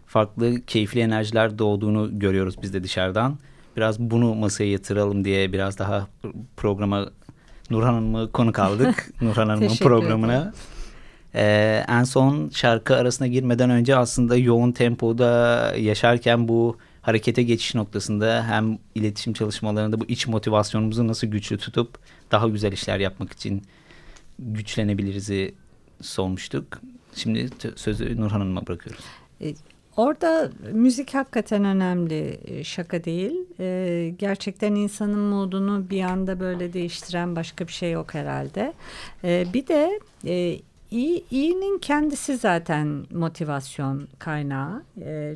farklı 0.07 0.61
keyifli 0.67 1.01
enerjiler 1.01 1.59
doğduğunu 1.59 2.19
görüyoruz 2.19 2.55
biz 2.62 2.75
de 2.75 2.85
dışarıdan. 2.85 3.38
Biraz 3.77 3.99
bunu 3.99 4.35
masaya 4.35 4.71
yatıralım 4.71 5.25
diye 5.25 5.53
biraz 5.53 5.79
daha 5.79 6.09
programa 6.57 7.11
Nurhan 7.71 7.95
Hanım'ı 7.95 8.33
konuk 8.33 8.59
aldık. 8.59 9.12
Nurhan 9.21 9.49
Hanım'ın 9.49 9.77
programına. 9.77 10.53
Ee, 11.35 11.85
en 11.88 12.05
son 12.05 12.49
şarkı 12.49 12.97
arasına 12.97 13.27
girmeden 13.27 13.71
önce 13.71 13.97
aslında 13.97 14.37
yoğun 14.37 14.73
tempoda 14.73 15.75
yaşarken 15.79 16.49
bu 16.49 16.77
harekete 17.03 17.43
geçiş 17.43 17.75
noktasında 17.75 18.45
hem 18.49 18.79
iletişim 18.95 19.33
çalışmalarında 19.33 20.01
bu 20.01 20.05
iç 20.05 20.27
motivasyonumuzu 20.27 21.09
nasıl 21.09 21.27
güçlü 21.27 21.59
tutup 21.59 21.99
daha 22.31 22.49
güzel 22.49 22.73
işler 22.73 22.99
yapmak 22.99 23.33
için 23.33 23.62
güçlenebiliriz'i 24.38 25.55
sormuştuk. 26.03 26.81
Şimdi 27.15 27.49
sözü 27.77 28.21
Nurhan 28.21 28.41
Hanım'a 28.41 28.67
bırakıyoruz. 28.67 29.05
Orada 29.97 30.51
müzik 30.73 31.15
hakikaten 31.15 31.65
önemli 31.65 32.41
şaka 32.65 33.05
değil. 33.05 33.35
Ee, 33.61 34.15
gerçekten 34.19 34.75
insanın 34.75 35.19
modunu 35.19 35.91
bir 35.91 36.03
anda 36.03 36.41
böyle 36.41 36.73
değiştiren 36.73 37.37
başka 37.37 37.67
bir 37.67 37.73
şey 37.73 37.91
yok 37.93 38.15
herhalde. 38.15 38.73
Bir 39.25 39.67
de 39.67 40.01
e, 40.27 40.59
iyi, 40.91 41.25
iyinin 41.31 41.79
kendisi 41.79 42.37
zaten 42.37 43.07
motivasyon 43.11 44.09
kaynağı. 44.19 44.83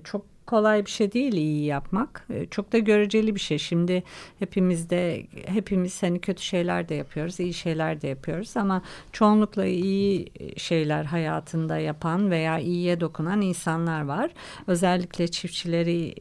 Çok 0.05 0.36
kolay 0.46 0.85
bir 0.85 0.90
şey 0.90 1.12
değil 1.12 1.32
iyi 1.32 1.64
yapmak. 1.64 2.28
Çok 2.50 2.72
da 2.72 2.78
göreceli 2.78 3.35
bir 3.35 3.40
şey. 3.40 3.59
Şimdi 3.59 4.02
hepimiz 4.38 4.90
de 4.90 5.26
hepimiz 5.46 6.02
hani 6.02 6.20
kötü 6.20 6.42
şeyler 6.42 6.88
de 6.88 6.94
yapıyoruz, 6.94 7.40
iyi 7.40 7.54
şeyler 7.54 8.02
de 8.02 8.09
yapıyoruz 8.09 8.56
ama 8.56 8.82
çoğunlukla 9.12 9.66
iyi 9.66 10.32
şeyler 10.56 11.04
hayatında 11.04 11.78
yapan 11.78 12.30
veya 12.30 12.59
iyiye 12.59 13.00
dokunan 13.00 13.40
insanlar 13.40 14.00
var. 14.00 14.30
Özellikle 14.66 15.28
çiftçileri 15.28 16.14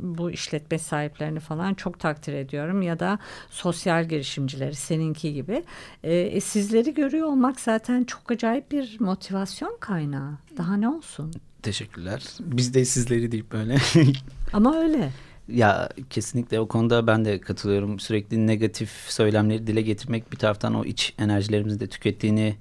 bu 0.00 0.30
işletme 0.30 0.78
sahiplerini 0.78 1.40
falan 1.40 1.74
çok 1.74 2.00
takdir 2.00 2.32
ediyorum 2.32 2.82
ya 2.82 3.00
da 3.00 3.18
sosyal 3.50 4.08
girişimcileri 4.08 4.74
seninki 4.74 5.34
gibi. 5.34 5.64
E, 6.02 6.40
sizleri 6.40 6.94
görüyor 6.94 7.26
olmak 7.26 7.60
zaten 7.60 8.04
çok 8.04 8.30
acayip 8.30 8.70
bir 8.72 8.96
motivasyon 9.00 9.76
kaynağı. 9.80 10.38
Daha 10.56 10.76
ne 10.76 10.88
olsun? 10.88 11.32
Teşekkürler. 11.64 12.22
Biz 12.40 12.74
de 12.74 12.84
sizleri 12.84 13.32
deyip 13.32 13.52
böyle. 13.52 13.76
Ama 14.52 14.76
öyle. 14.76 15.10
Ya 15.48 15.88
kesinlikle 16.10 16.60
o 16.60 16.68
konuda 16.68 17.06
ben 17.06 17.24
de 17.24 17.40
katılıyorum. 17.40 18.00
Sürekli 18.00 18.46
negatif 18.46 18.90
söylemleri 18.90 19.66
dile 19.66 19.82
getirmek 19.82 20.32
bir 20.32 20.36
taraftan 20.36 20.74
o 20.74 20.84
iç 20.84 21.14
enerjilerimizi 21.18 21.80
de 21.80 21.86
tükettiğini 21.86 22.56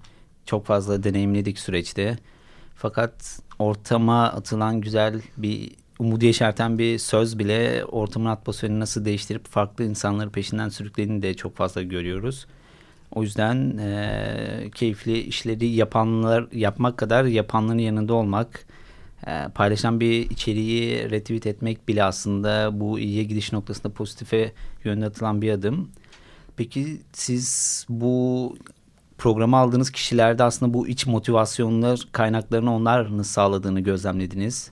çok 0.45 0.65
fazla 0.65 1.03
deneyimledik 1.03 1.59
süreçte. 1.59 2.17
Fakat 2.75 3.39
ortama 3.59 4.23
atılan 4.23 4.81
güzel 4.81 5.21
bir 5.37 5.71
umudu 5.99 6.25
yeşerten 6.25 6.77
bir 6.77 6.97
söz 6.97 7.39
bile 7.39 7.85
ortamın 7.85 8.29
atmosferini 8.29 8.79
nasıl 8.79 9.05
değiştirip 9.05 9.47
farklı 9.47 9.83
insanları 9.83 10.29
peşinden 10.29 10.69
sürüklediğini 10.69 11.21
de 11.21 11.33
çok 11.33 11.55
fazla 11.55 11.81
görüyoruz. 11.81 12.45
O 13.11 13.23
yüzden 13.23 13.77
e, 13.77 14.69
keyifli 14.75 15.19
işleri 15.19 15.67
yapanlar 15.67 16.47
yapmak 16.51 16.97
kadar 16.97 17.25
yapanların 17.25 17.77
yanında 17.77 18.13
olmak 18.13 18.65
e, 19.27 19.47
paylaşan 19.55 19.99
bir 19.99 20.29
içeriği 20.29 21.11
retweet 21.11 21.47
etmek 21.47 21.87
bile 21.87 22.03
aslında 22.03 22.79
bu 22.79 22.99
iyiye 22.99 23.23
gidiş 23.23 23.53
noktasında 23.53 23.93
pozitife 23.93 24.51
yönde 24.83 25.05
atılan 25.05 25.41
bir 25.41 25.51
adım. 25.51 25.89
Peki 26.57 27.01
siz 27.13 27.85
bu 27.89 28.55
programa 29.17 29.57
aldığınız 29.57 29.91
kişilerde 29.91 30.43
aslında 30.43 30.73
bu 30.73 30.87
iç 30.87 31.05
motivasyonlar 31.05 32.07
kaynaklarını 32.11 32.75
onlar 32.75 33.17
nasıl 33.17 33.31
sağladığını 33.31 33.79
gözlemlediniz? 33.79 34.71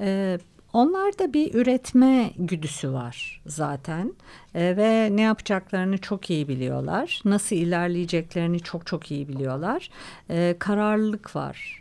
Ee, 0.00 0.38
Onlarda 0.72 1.32
bir 1.32 1.54
üretme 1.54 2.30
güdüsü 2.38 2.92
var 2.92 3.40
zaten 3.46 4.14
e, 4.54 4.76
ve 4.76 5.08
ne 5.16 5.20
yapacaklarını 5.20 5.98
çok 5.98 6.30
iyi 6.30 6.48
biliyorlar. 6.48 7.22
Nasıl 7.24 7.56
ilerleyeceklerini 7.56 8.60
çok 8.60 8.86
çok 8.86 9.10
iyi 9.10 9.28
biliyorlar. 9.28 9.90
E, 10.30 10.56
kararlılık 10.58 11.36
var, 11.36 11.79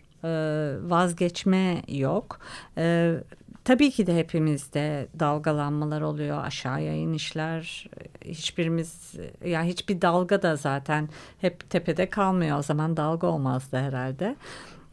vazgeçme 0.90 1.82
yok. 1.88 2.40
E, 2.78 3.16
tabii 3.64 3.92
ki 3.92 4.08
de 4.08 4.18
hepimizde 4.18 5.08
dalgalanmalar 5.20 6.02
oluyor, 6.02 6.44
aşağıya 6.44 6.94
inişler. 6.94 7.90
Hiçbirimiz, 8.26 9.14
ya 9.16 9.50
yani 9.50 9.70
hiçbir 9.70 10.02
dalga 10.02 10.42
da 10.42 10.56
zaten 10.56 11.10
hep 11.42 11.70
tepede 11.70 12.10
kalmıyor. 12.10 12.58
O 12.58 12.62
zaman 12.62 12.98
dalga 12.98 13.28
olmazdı 13.28 13.78
herhalde. 13.78 14.36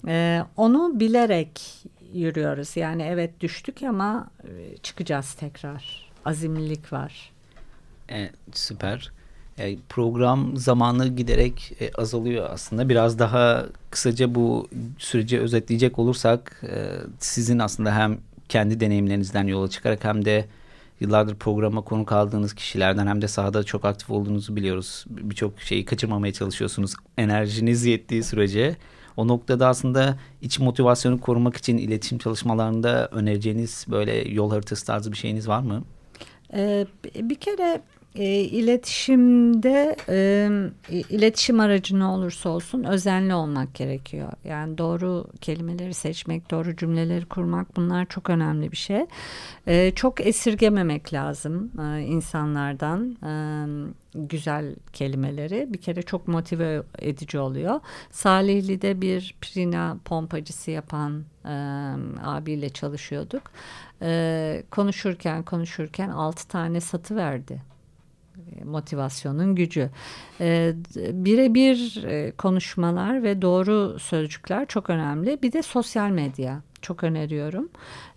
E, 0.07 0.43
onu 0.57 1.01
bilerek 1.01 1.85
yürüyoruz. 2.12 2.77
Yani 2.77 3.03
evet 3.03 3.41
düştük 3.41 3.83
ama 3.83 4.31
e, 4.45 4.77
çıkacağız 4.77 5.35
tekrar. 5.35 6.11
Azimlilik 6.25 6.93
var. 6.93 7.33
Evet, 8.09 8.35
süper. 8.53 9.15
E, 9.59 9.77
program 9.88 10.57
zamanı 10.57 11.09
giderek 11.09 11.73
e, 11.81 11.90
azalıyor 11.92 12.51
aslında. 12.51 12.88
Biraz 12.88 13.19
daha 13.19 13.66
kısaca 13.90 14.35
bu 14.35 14.69
süreci 14.99 15.40
özetleyecek 15.40 15.99
olursak 15.99 16.62
e, 16.62 16.87
sizin 17.19 17.59
aslında 17.59 17.95
hem 17.97 18.19
kendi 18.49 18.81
deneyimlerinizden 18.81 19.47
yola 19.47 19.71
çıkarak 19.71 20.05
hem 20.05 20.25
de 20.25 20.45
yıllardır 21.01 21.35
programa 21.35 21.81
konuk 21.81 22.12
aldığınız 22.12 22.55
kişilerden 22.55 23.07
hem 23.07 23.23
de 23.23 23.29
sahada 23.29 23.62
çok 23.62 23.85
aktif 23.85 24.11
olduğunuzu 24.11 24.57
biliyoruz. 24.57 25.05
Birçok 25.09 25.61
şeyi 25.61 25.85
kaçırmamaya 25.85 26.33
çalışıyorsunuz 26.33 26.95
enerjiniz 27.19 27.85
yettiği 27.85 28.23
sürece. 28.23 28.77
O 29.16 29.29
noktada 29.29 29.69
aslında 29.69 30.19
iç 30.42 30.59
motivasyonu 30.59 31.21
korumak 31.21 31.57
için 31.57 31.79
iletişim 31.79 32.19
çalışmalarında 32.19 33.09
önereceğiniz 33.12 33.87
böyle 33.88 34.29
yol 34.29 34.51
haritası 34.51 34.87
tarzı 34.87 35.12
bir 35.12 35.16
şeyiniz 35.16 35.49
var 35.49 35.61
mı? 35.61 35.85
Ee, 36.55 36.87
bir 37.14 37.35
kere 37.35 37.83
e, 38.18 38.40
iletişimde 38.40 39.96
e, 40.09 40.48
iletişim 41.11 41.61
aracı 41.61 41.98
ne 41.98 42.05
olursa 42.05 42.48
olsun 42.48 42.85
özenli 42.85 43.35
olmak 43.35 43.74
gerekiyor. 43.74 44.33
Yani 44.44 44.79
doğru 44.79 45.26
kelimeleri 45.40 45.94
seçmek, 45.94 46.50
doğru 46.50 46.76
cümleleri 46.76 47.24
kurmak 47.24 47.76
bunlar 47.76 48.07
çok 48.07 48.31
önemli 48.31 48.72
bir 48.72 48.76
şey. 48.76 49.07
E, 49.66 49.92
çok 49.94 50.26
esirgememek 50.26 51.12
lazım 51.12 51.70
e, 51.83 52.00
insanlardan 52.00 53.16
e, 53.22 53.33
güzel 54.14 54.74
kelimeleri. 54.92 55.72
Bir 55.72 55.81
kere 55.81 56.02
çok 56.02 56.29
motive 56.29 56.83
edici 56.98 57.38
oluyor. 57.38 57.81
Salihli'de 58.11 59.00
bir 59.00 59.35
pirina 59.40 59.96
pompacısı 60.05 60.70
yapan 60.70 61.24
e, 61.44 61.55
abiyle 62.24 62.68
çalışıyorduk. 62.68 63.42
E, 64.02 64.62
konuşurken 64.70 65.42
konuşurken 65.42 66.09
altı 66.09 66.48
tane 66.48 66.81
satı 66.81 67.16
verdi 67.16 67.76
motivasyonun 68.64 69.54
gücü. 69.54 69.90
E, 70.40 70.72
Birebir 70.96 72.04
e, 72.04 72.30
konuşmalar 72.30 73.22
ve 73.22 73.42
doğru 73.42 73.98
sözcükler 73.98 74.66
çok 74.66 74.90
önemli. 74.90 75.42
Bir 75.42 75.52
de 75.52 75.62
sosyal 75.62 76.11
medya 76.11 76.62
çok 76.87 77.04
öneriyorum. 77.04 77.68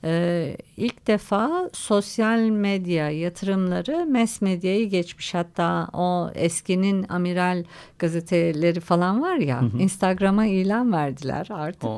Ee, 0.03 0.57
ilk 0.77 1.07
defa 1.07 1.69
sosyal 1.73 2.39
medya 2.39 3.09
yatırımları 3.09 4.05
mes 4.05 4.41
medyayı 4.41 4.89
geçmiş. 4.89 5.33
Hatta 5.33 5.87
o 5.93 6.29
eskinin 6.35 7.05
amiral 7.09 7.63
gazeteleri 7.99 8.79
falan 8.79 9.21
var 9.21 9.35
ya 9.35 9.61
Instagram'a 9.79 10.45
ilan 10.45 10.91
verdiler 10.93 11.47
artık. 11.51 11.89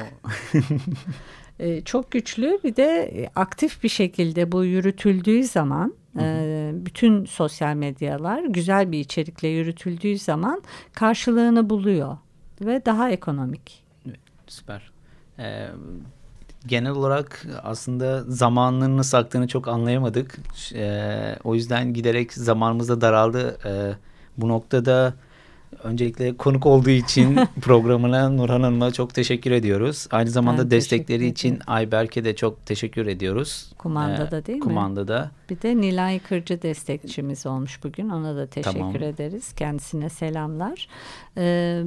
ee, 1.62 1.82
çok 1.82 2.12
güçlü 2.12 2.60
bir 2.64 2.76
de 2.76 3.12
aktif 3.36 3.84
bir 3.84 3.90
şekilde 3.90 4.52
bu 4.52 4.66
yürütüldüğü 4.66 5.44
zaman 5.44 5.94
e, 6.20 6.72
bütün 6.74 7.26
sosyal 7.26 7.76
medyalar 7.76 8.44
güzel 8.44 8.92
bir 8.92 9.00
içerikle 9.00 9.48
yürütüldüğü 9.48 10.18
zaman 10.18 10.64
karşılığını 10.94 11.70
buluyor 11.70 12.18
ve 12.62 12.86
daha 12.86 13.10
ekonomik. 13.10 13.84
Süper. 14.48 14.92
Ee, 15.40 15.68
genel 16.68 16.92
olarak 16.92 17.46
aslında 17.64 18.24
zamanının 18.24 18.98
nasıl 18.98 19.18
aktığını 19.18 19.48
çok 19.48 19.68
anlayamadık. 19.68 20.38
Ee, 20.76 21.36
o 21.44 21.56
yüzden 21.56 21.94
giderek 21.94 22.34
zamanımız 22.34 22.90
da 22.90 23.02
daraldı. 23.02 23.58
Ee, 23.66 23.96
bu 24.38 24.48
noktada 24.48 25.14
Öncelikle 25.84 26.38
konuk 26.38 26.66
olduğu 26.66 26.90
için 26.90 27.40
programına 27.62 28.30
Nurhan 28.30 28.64
Hanım'a 28.64 28.92
çok 28.92 29.14
teşekkür 29.14 29.52
ediyoruz. 29.52 30.08
Aynı 30.12 30.30
zamanda 30.30 30.64
ben 30.64 30.72
destekleri 30.72 31.28
için 31.28 31.60
Ayberk'e 31.68 32.24
de 32.24 32.36
çok 32.36 32.66
teşekkür 32.66 33.08
ediyoruz. 33.08 33.72
Kumandada 33.78 34.38
ee, 34.38 34.46
değil 34.46 34.58
mi? 34.58 34.64
Kumandada. 34.64 35.32
Bir 35.50 35.62
de 35.62 35.78
Nilay 35.78 36.20
Kırcı 36.20 36.62
destekçimiz 36.62 37.46
olmuş 37.46 37.84
bugün. 37.84 38.10
Ona 38.10 38.36
da 38.36 38.48
teşekkür 38.48 38.80
tamam. 38.80 38.96
ederiz. 38.96 39.54
Kendisine 39.54 40.10
selamlar. 40.10 40.88
Ee, 41.38 41.82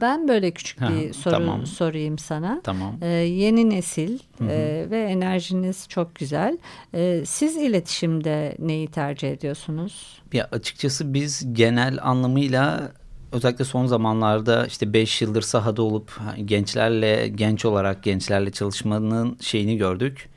ben 0.00 0.28
böyle 0.28 0.50
küçük 0.50 0.80
bir 0.80 1.06
ha, 1.06 1.12
soru 1.12 1.34
tamam. 1.34 1.66
sorayım 1.66 2.18
sana. 2.18 2.60
Tamam. 2.64 2.96
Ee, 3.02 3.06
yeni 3.08 3.70
nesil 3.70 4.18
E, 4.40 4.86
ve 4.90 5.02
enerjiniz 5.02 5.88
çok 5.88 6.14
güzel. 6.14 6.58
Ee, 6.94 7.22
siz 7.26 7.56
iletişimde 7.56 8.56
neyi 8.58 8.88
tercih 8.88 9.30
ediyorsunuz? 9.30 10.22
Ya 10.32 10.48
açıkçası 10.52 11.14
biz 11.14 11.54
genel 11.54 11.98
anlamıyla 12.02 12.92
özellikle 13.32 13.64
son 13.64 13.86
zamanlarda 13.86 14.66
işte 14.66 14.92
5 14.92 15.22
yıldır 15.22 15.42
sahada 15.42 15.82
olup 15.82 16.20
gençlerle 16.44 17.28
genç 17.28 17.64
olarak 17.64 18.02
gençlerle 18.02 18.50
çalışmanın 18.50 19.36
şeyini 19.40 19.76
gördük. 19.76 20.28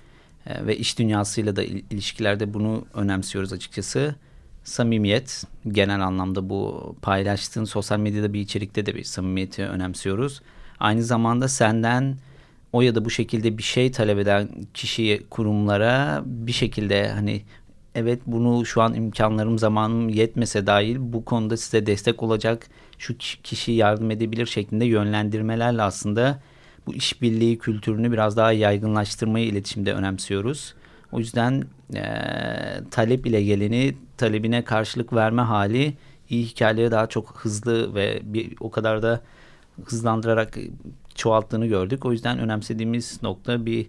E, 0.48 0.66
ve 0.66 0.78
iş 0.78 1.00
dünyasıyla 1.00 1.56
da 1.56 1.64
ilişkilerde 1.64 2.54
bunu 2.54 2.86
önemsiyoruz 2.94 3.54
açıkçası. 3.54 4.16
Samimiyet 4.64 5.44
genel 5.68 6.02
anlamda 6.02 6.50
bu 6.50 6.96
paylaştığın 7.02 7.66
sosyal 7.66 8.00
medyada 8.00 8.34
bir 8.34 8.40
içerikte 8.40 8.86
de 8.86 8.96
bir 8.96 9.04
samimiyeti 9.04 9.64
önemsiyoruz. 9.64 10.42
Aynı 10.80 11.04
zamanda 11.04 11.48
senden 11.48 12.18
o 12.74 12.82
ya 12.82 12.96
da 12.96 13.06
bu 13.06 13.10
şekilde 13.10 13.58
bir 13.58 13.64
şey 13.64 13.92
talep 13.92 14.20
eden 14.20 14.50
kişiye, 14.74 15.24
kurumlara 15.30 16.24
bir 16.26 16.52
şekilde 16.52 17.10
hani 17.10 17.42
evet 17.96 18.20
bunu 18.26 18.66
şu 18.66 18.82
an 18.82 18.94
imkanlarım 18.94 19.60
zamanım 19.60 20.10
yetmese 20.10 20.68
dahil 20.68 20.98
bu 21.00 21.26
konuda 21.26 21.58
size 21.58 21.86
destek 21.86 22.24
olacak 22.24 22.68
şu 22.98 23.18
kişi 23.18 23.72
yardım 23.72 24.12
edebilir 24.12 24.46
şeklinde 24.46 24.86
yönlendirmelerle 24.86 25.82
aslında 25.82 26.40
bu 26.88 26.94
işbirliği 26.94 27.58
kültürünü 27.58 28.12
biraz 28.12 28.38
daha 28.38 28.52
yaygınlaştırmayı 28.52 29.46
iletişimde 29.46 29.94
önemsiyoruz. 29.94 30.74
O 31.12 31.20
yüzden 31.20 31.64
e, 31.96 32.04
talep 32.92 33.28
ile 33.28 33.44
geleni 33.44 33.96
talebine 34.18 34.64
karşılık 34.64 35.14
verme 35.14 35.42
hali 35.42 35.94
iyi 36.30 36.46
hikayeleri 36.46 36.92
daha 36.92 37.08
çok 37.08 37.38
hızlı 37.38 37.96
ve 37.96 38.20
bir, 38.24 38.54
o 38.60 38.72
kadar 38.72 39.02
da 39.04 39.22
hızlandırarak 39.86 40.58
çoğalttığını 41.16 41.66
gördük. 41.66 42.06
O 42.06 42.12
yüzden 42.12 42.40
önemsediğimiz 42.40 43.24
nokta 43.24 43.66
bir 43.66 43.88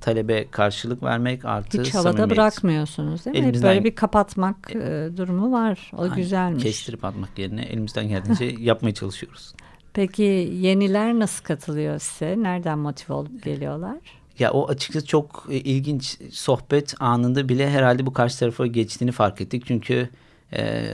talebe 0.00 0.50
karşılık 0.50 1.02
vermek 1.02 1.44
artı 1.44 1.82
Hiç 1.82 1.94
havada 1.94 2.12
samimiyet. 2.12 2.30
bırakmıyorsunuz 2.30 3.24
değil 3.24 3.36
mi? 3.36 3.42
Elimizden, 3.42 3.70
Böyle 3.70 3.84
bir 3.84 3.94
kapatmak 3.94 4.76
e, 4.76 5.08
durumu 5.16 5.52
var. 5.52 5.90
O 5.96 6.02
aynen, 6.02 6.16
güzelmiş. 6.16 6.62
Kestirip 6.62 7.04
atmak 7.04 7.38
yerine 7.38 7.62
elimizden 7.62 8.08
geldiğince 8.08 8.44
yapmaya 8.58 8.94
çalışıyoruz. 8.94 9.54
Peki 9.94 10.22
yeniler 10.54 11.18
nasıl 11.18 11.44
katılıyor 11.44 11.98
size? 11.98 12.42
Nereden 12.42 12.78
motive 12.78 13.12
olup 13.12 13.44
geliyorlar? 13.44 13.96
Ya 14.38 14.52
o 14.52 14.68
açıkçası 14.68 15.06
çok 15.06 15.46
e, 15.50 15.56
ilginç 15.56 16.18
sohbet 16.30 16.94
anında 17.00 17.48
bile 17.48 17.70
herhalde 17.70 18.06
bu 18.06 18.12
karşı 18.12 18.38
tarafa 18.38 18.66
geçtiğini 18.66 19.12
fark 19.12 19.40
ettik. 19.40 19.62
Çünkü 19.66 20.08
e, 20.52 20.84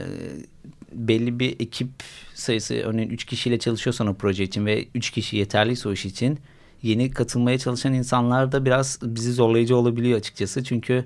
belli 0.91 1.39
bir 1.39 1.55
ekip 1.59 1.89
sayısı 2.33 2.73
örneğin 2.75 3.09
3 3.09 3.25
kişiyle 3.25 3.59
çalışıyorsan 3.59 4.07
o 4.07 4.13
proje 4.13 4.43
için 4.43 4.65
ve 4.65 4.85
3 4.95 5.09
kişi 5.09 5.37
yeterliyse 5.37 5.89
o 5.89 5.91
iş 5.91 6.05
için 6.05 6.39
yeni 6.85 7.11
katılmaya 7.11 7.57
çalışan 7.57 7.93
insanlar 7.93 8.51
da 8.51 8.65
biraz 8.65 8.99
bizi 9.03 9.33
zorlayıcı 9.33 9.77
olabiliyor 9.77 10.19
açıkçası. 10.19 10.63
Çünkü 10.63 11.05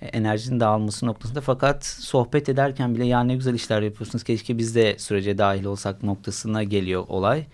enerjinin 0.00 0.60
dağılması 0.60 1.06
noktasında 1.06 1.40
fakat 1.40 1.84
sohbet 1.86 2.48
ederken 2.48 2.94
bile 2.94 3.06
ya 3.06 3.20
ne 3.24 3.36
güzel 3.36 3.54
işler 3.54 3.82
yapıyorsunuz 3.82 4.24
keşke 4.24 4.58
biz 4.58 4.74
de 4.74 4.98
sürece 4.98 5.38
dahil 5.38 5.64
olsak 5.64 6.02
noktasına 6.02 6.62
geliyor 6.62 7.04
olay. 7.08 7.46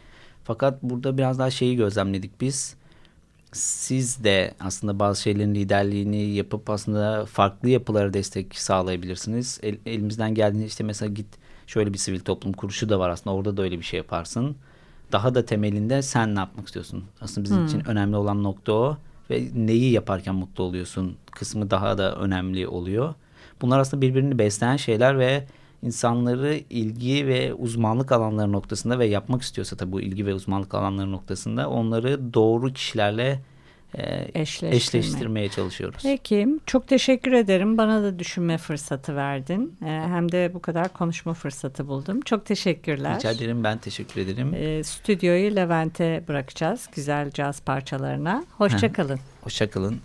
Fakat 0.45 0.83
burada 0.83 1.19
biraz 1.19 1.39
daha 1.39 1.51
şeyi 1.51 1.77
gözlemledik 1.77 2.41
biz. 2.41 2.77
Siz 3.53 4.25
de 4.25 4.55
aslında 4.61 4.99
bazı 4.99 5.23
şeylerin 5.23 5.55
liderliğini 5.55 6.31
yapıp 6.31 6.71
aslında 6.71 7.27
farklı 7.27 7.69
yapılara 7.69 8.15
destek 8.15 8.59
sağlayabilirsiniz. 8.59 9.61
El, 9.63 9.77
elimizden 9.87 10.35
geldiğinde 10.35 10.67
işte 10.67 10.85
mesela 10.85 11.13
git 11.13 11.27
şöyle 11.67 11.93
bir 11.93 11.99
sivil 11.99 12.21
toplum 12.21 12.53
kuruluşu 12.53 12.89
da 12.89 12.99
var 12.99 13.11
aslında 13.11 13.37
orada 13.37 13.57
da 13.57 13.63
öyle 13.63 13.79
bir 13.79 13.85
şey 13.85 13.99
yaparsın 13.99 14.57
daha 15.13 15.35
da 15.35 15.45
temelinde 15.45 16.03
sen 16.03 16.35
ne 16.35 16.39
yapmak 16.39 16.67
istiyorsun? 16.67 17.05
Aslında 17.21 17.45
bizim 17.45 17.59
hmm. 17.59 17.67
için 17.67 17.89
önemli 17.89 18.17
olan 18.17 18.43
nokta 18.43 18.73
o 18.73 18.97
ve 19.31 19.49
neyi 19.55 19.93
yaparken 19.93 20.35
mutlu 20.35 20.65
oluyorsun 20.65 21.17
kısmı 21.33 21.71
daha 21.71 21.99
da 21.99 22.17
önemli 22.17 22.69
oluyor. 22.69 23.15
Bunlar 23.63 23.79
aslında 23.79 24.01
birbirini 24.01 24.39
besleyen 24.39 24.77
şeyler 24.77 25.19
ve 25.19 25.47
insanları 25.83 26.61
ilgi 26.71 27.27
ve 27.27 27.55
uzmanlık 27.55 28.13
alanları 28.13 28.53
noktasında 28.53 28.99
ve 28.99 29.07
yapmak 29.07 29.43
istiyorsa 29.43 29.77
tabii 29.77 29.93
bu 29.93 30.01
ilgi 30.01 30.27
ve 30.27 30.35
uzmanlık 30.35 30.75
alanları 30.75 31.13
noktasında 31.13 31.71
onları 31.71 32.35
doğru 32.35 32.73
kişilerle 32.73 33.41
Eşleştirme. 33.95 34.77
eşleştirmeye 34.77 35.49
çalışıyoruz. 35.49 36.01
Peki 36.03 36.49
çok 36.67 36.89
teşekkür 36.89 37.33
ederim. 37.33 37.79
Bana 37.79 38.03
da 38.03 38.19
düşünme 38.19 38.59
fırsatı 38.59 39.17
verdin. 39.17 39.79
E, 39.83 39.87
hem 39.87 40.33
de 40.33 40.51
bu 40.55 40.63
kadar 40.63 40.93
konuşma 40.93 41.35
fırsatı 41.35 41.89
buldum. 41.89 42.21
Çok 42.21 42.47
teşekkürler. 42.47 43.17
Rica 43.17 43.31
ederim 43.31 43.65
ben 43.65 43.79
teşekkür 43.79 44.21
ederim. 44.21 44.55
E, 44.55 44.85
stüdyoyu 44.85 45.57
Levent'e 45.57 46.25
bırakacağız 46.29 46.89
güzel 46.95 47.31
caz 47.31 47.61
parçalarına. 47.61 48.45
Hoşçakalın. 48.59 49.21
Hoşçakalın. 49.43 50.01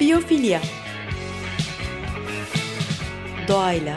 Biyofilya 0.00 0.60
Doğayla, 3.48 3.96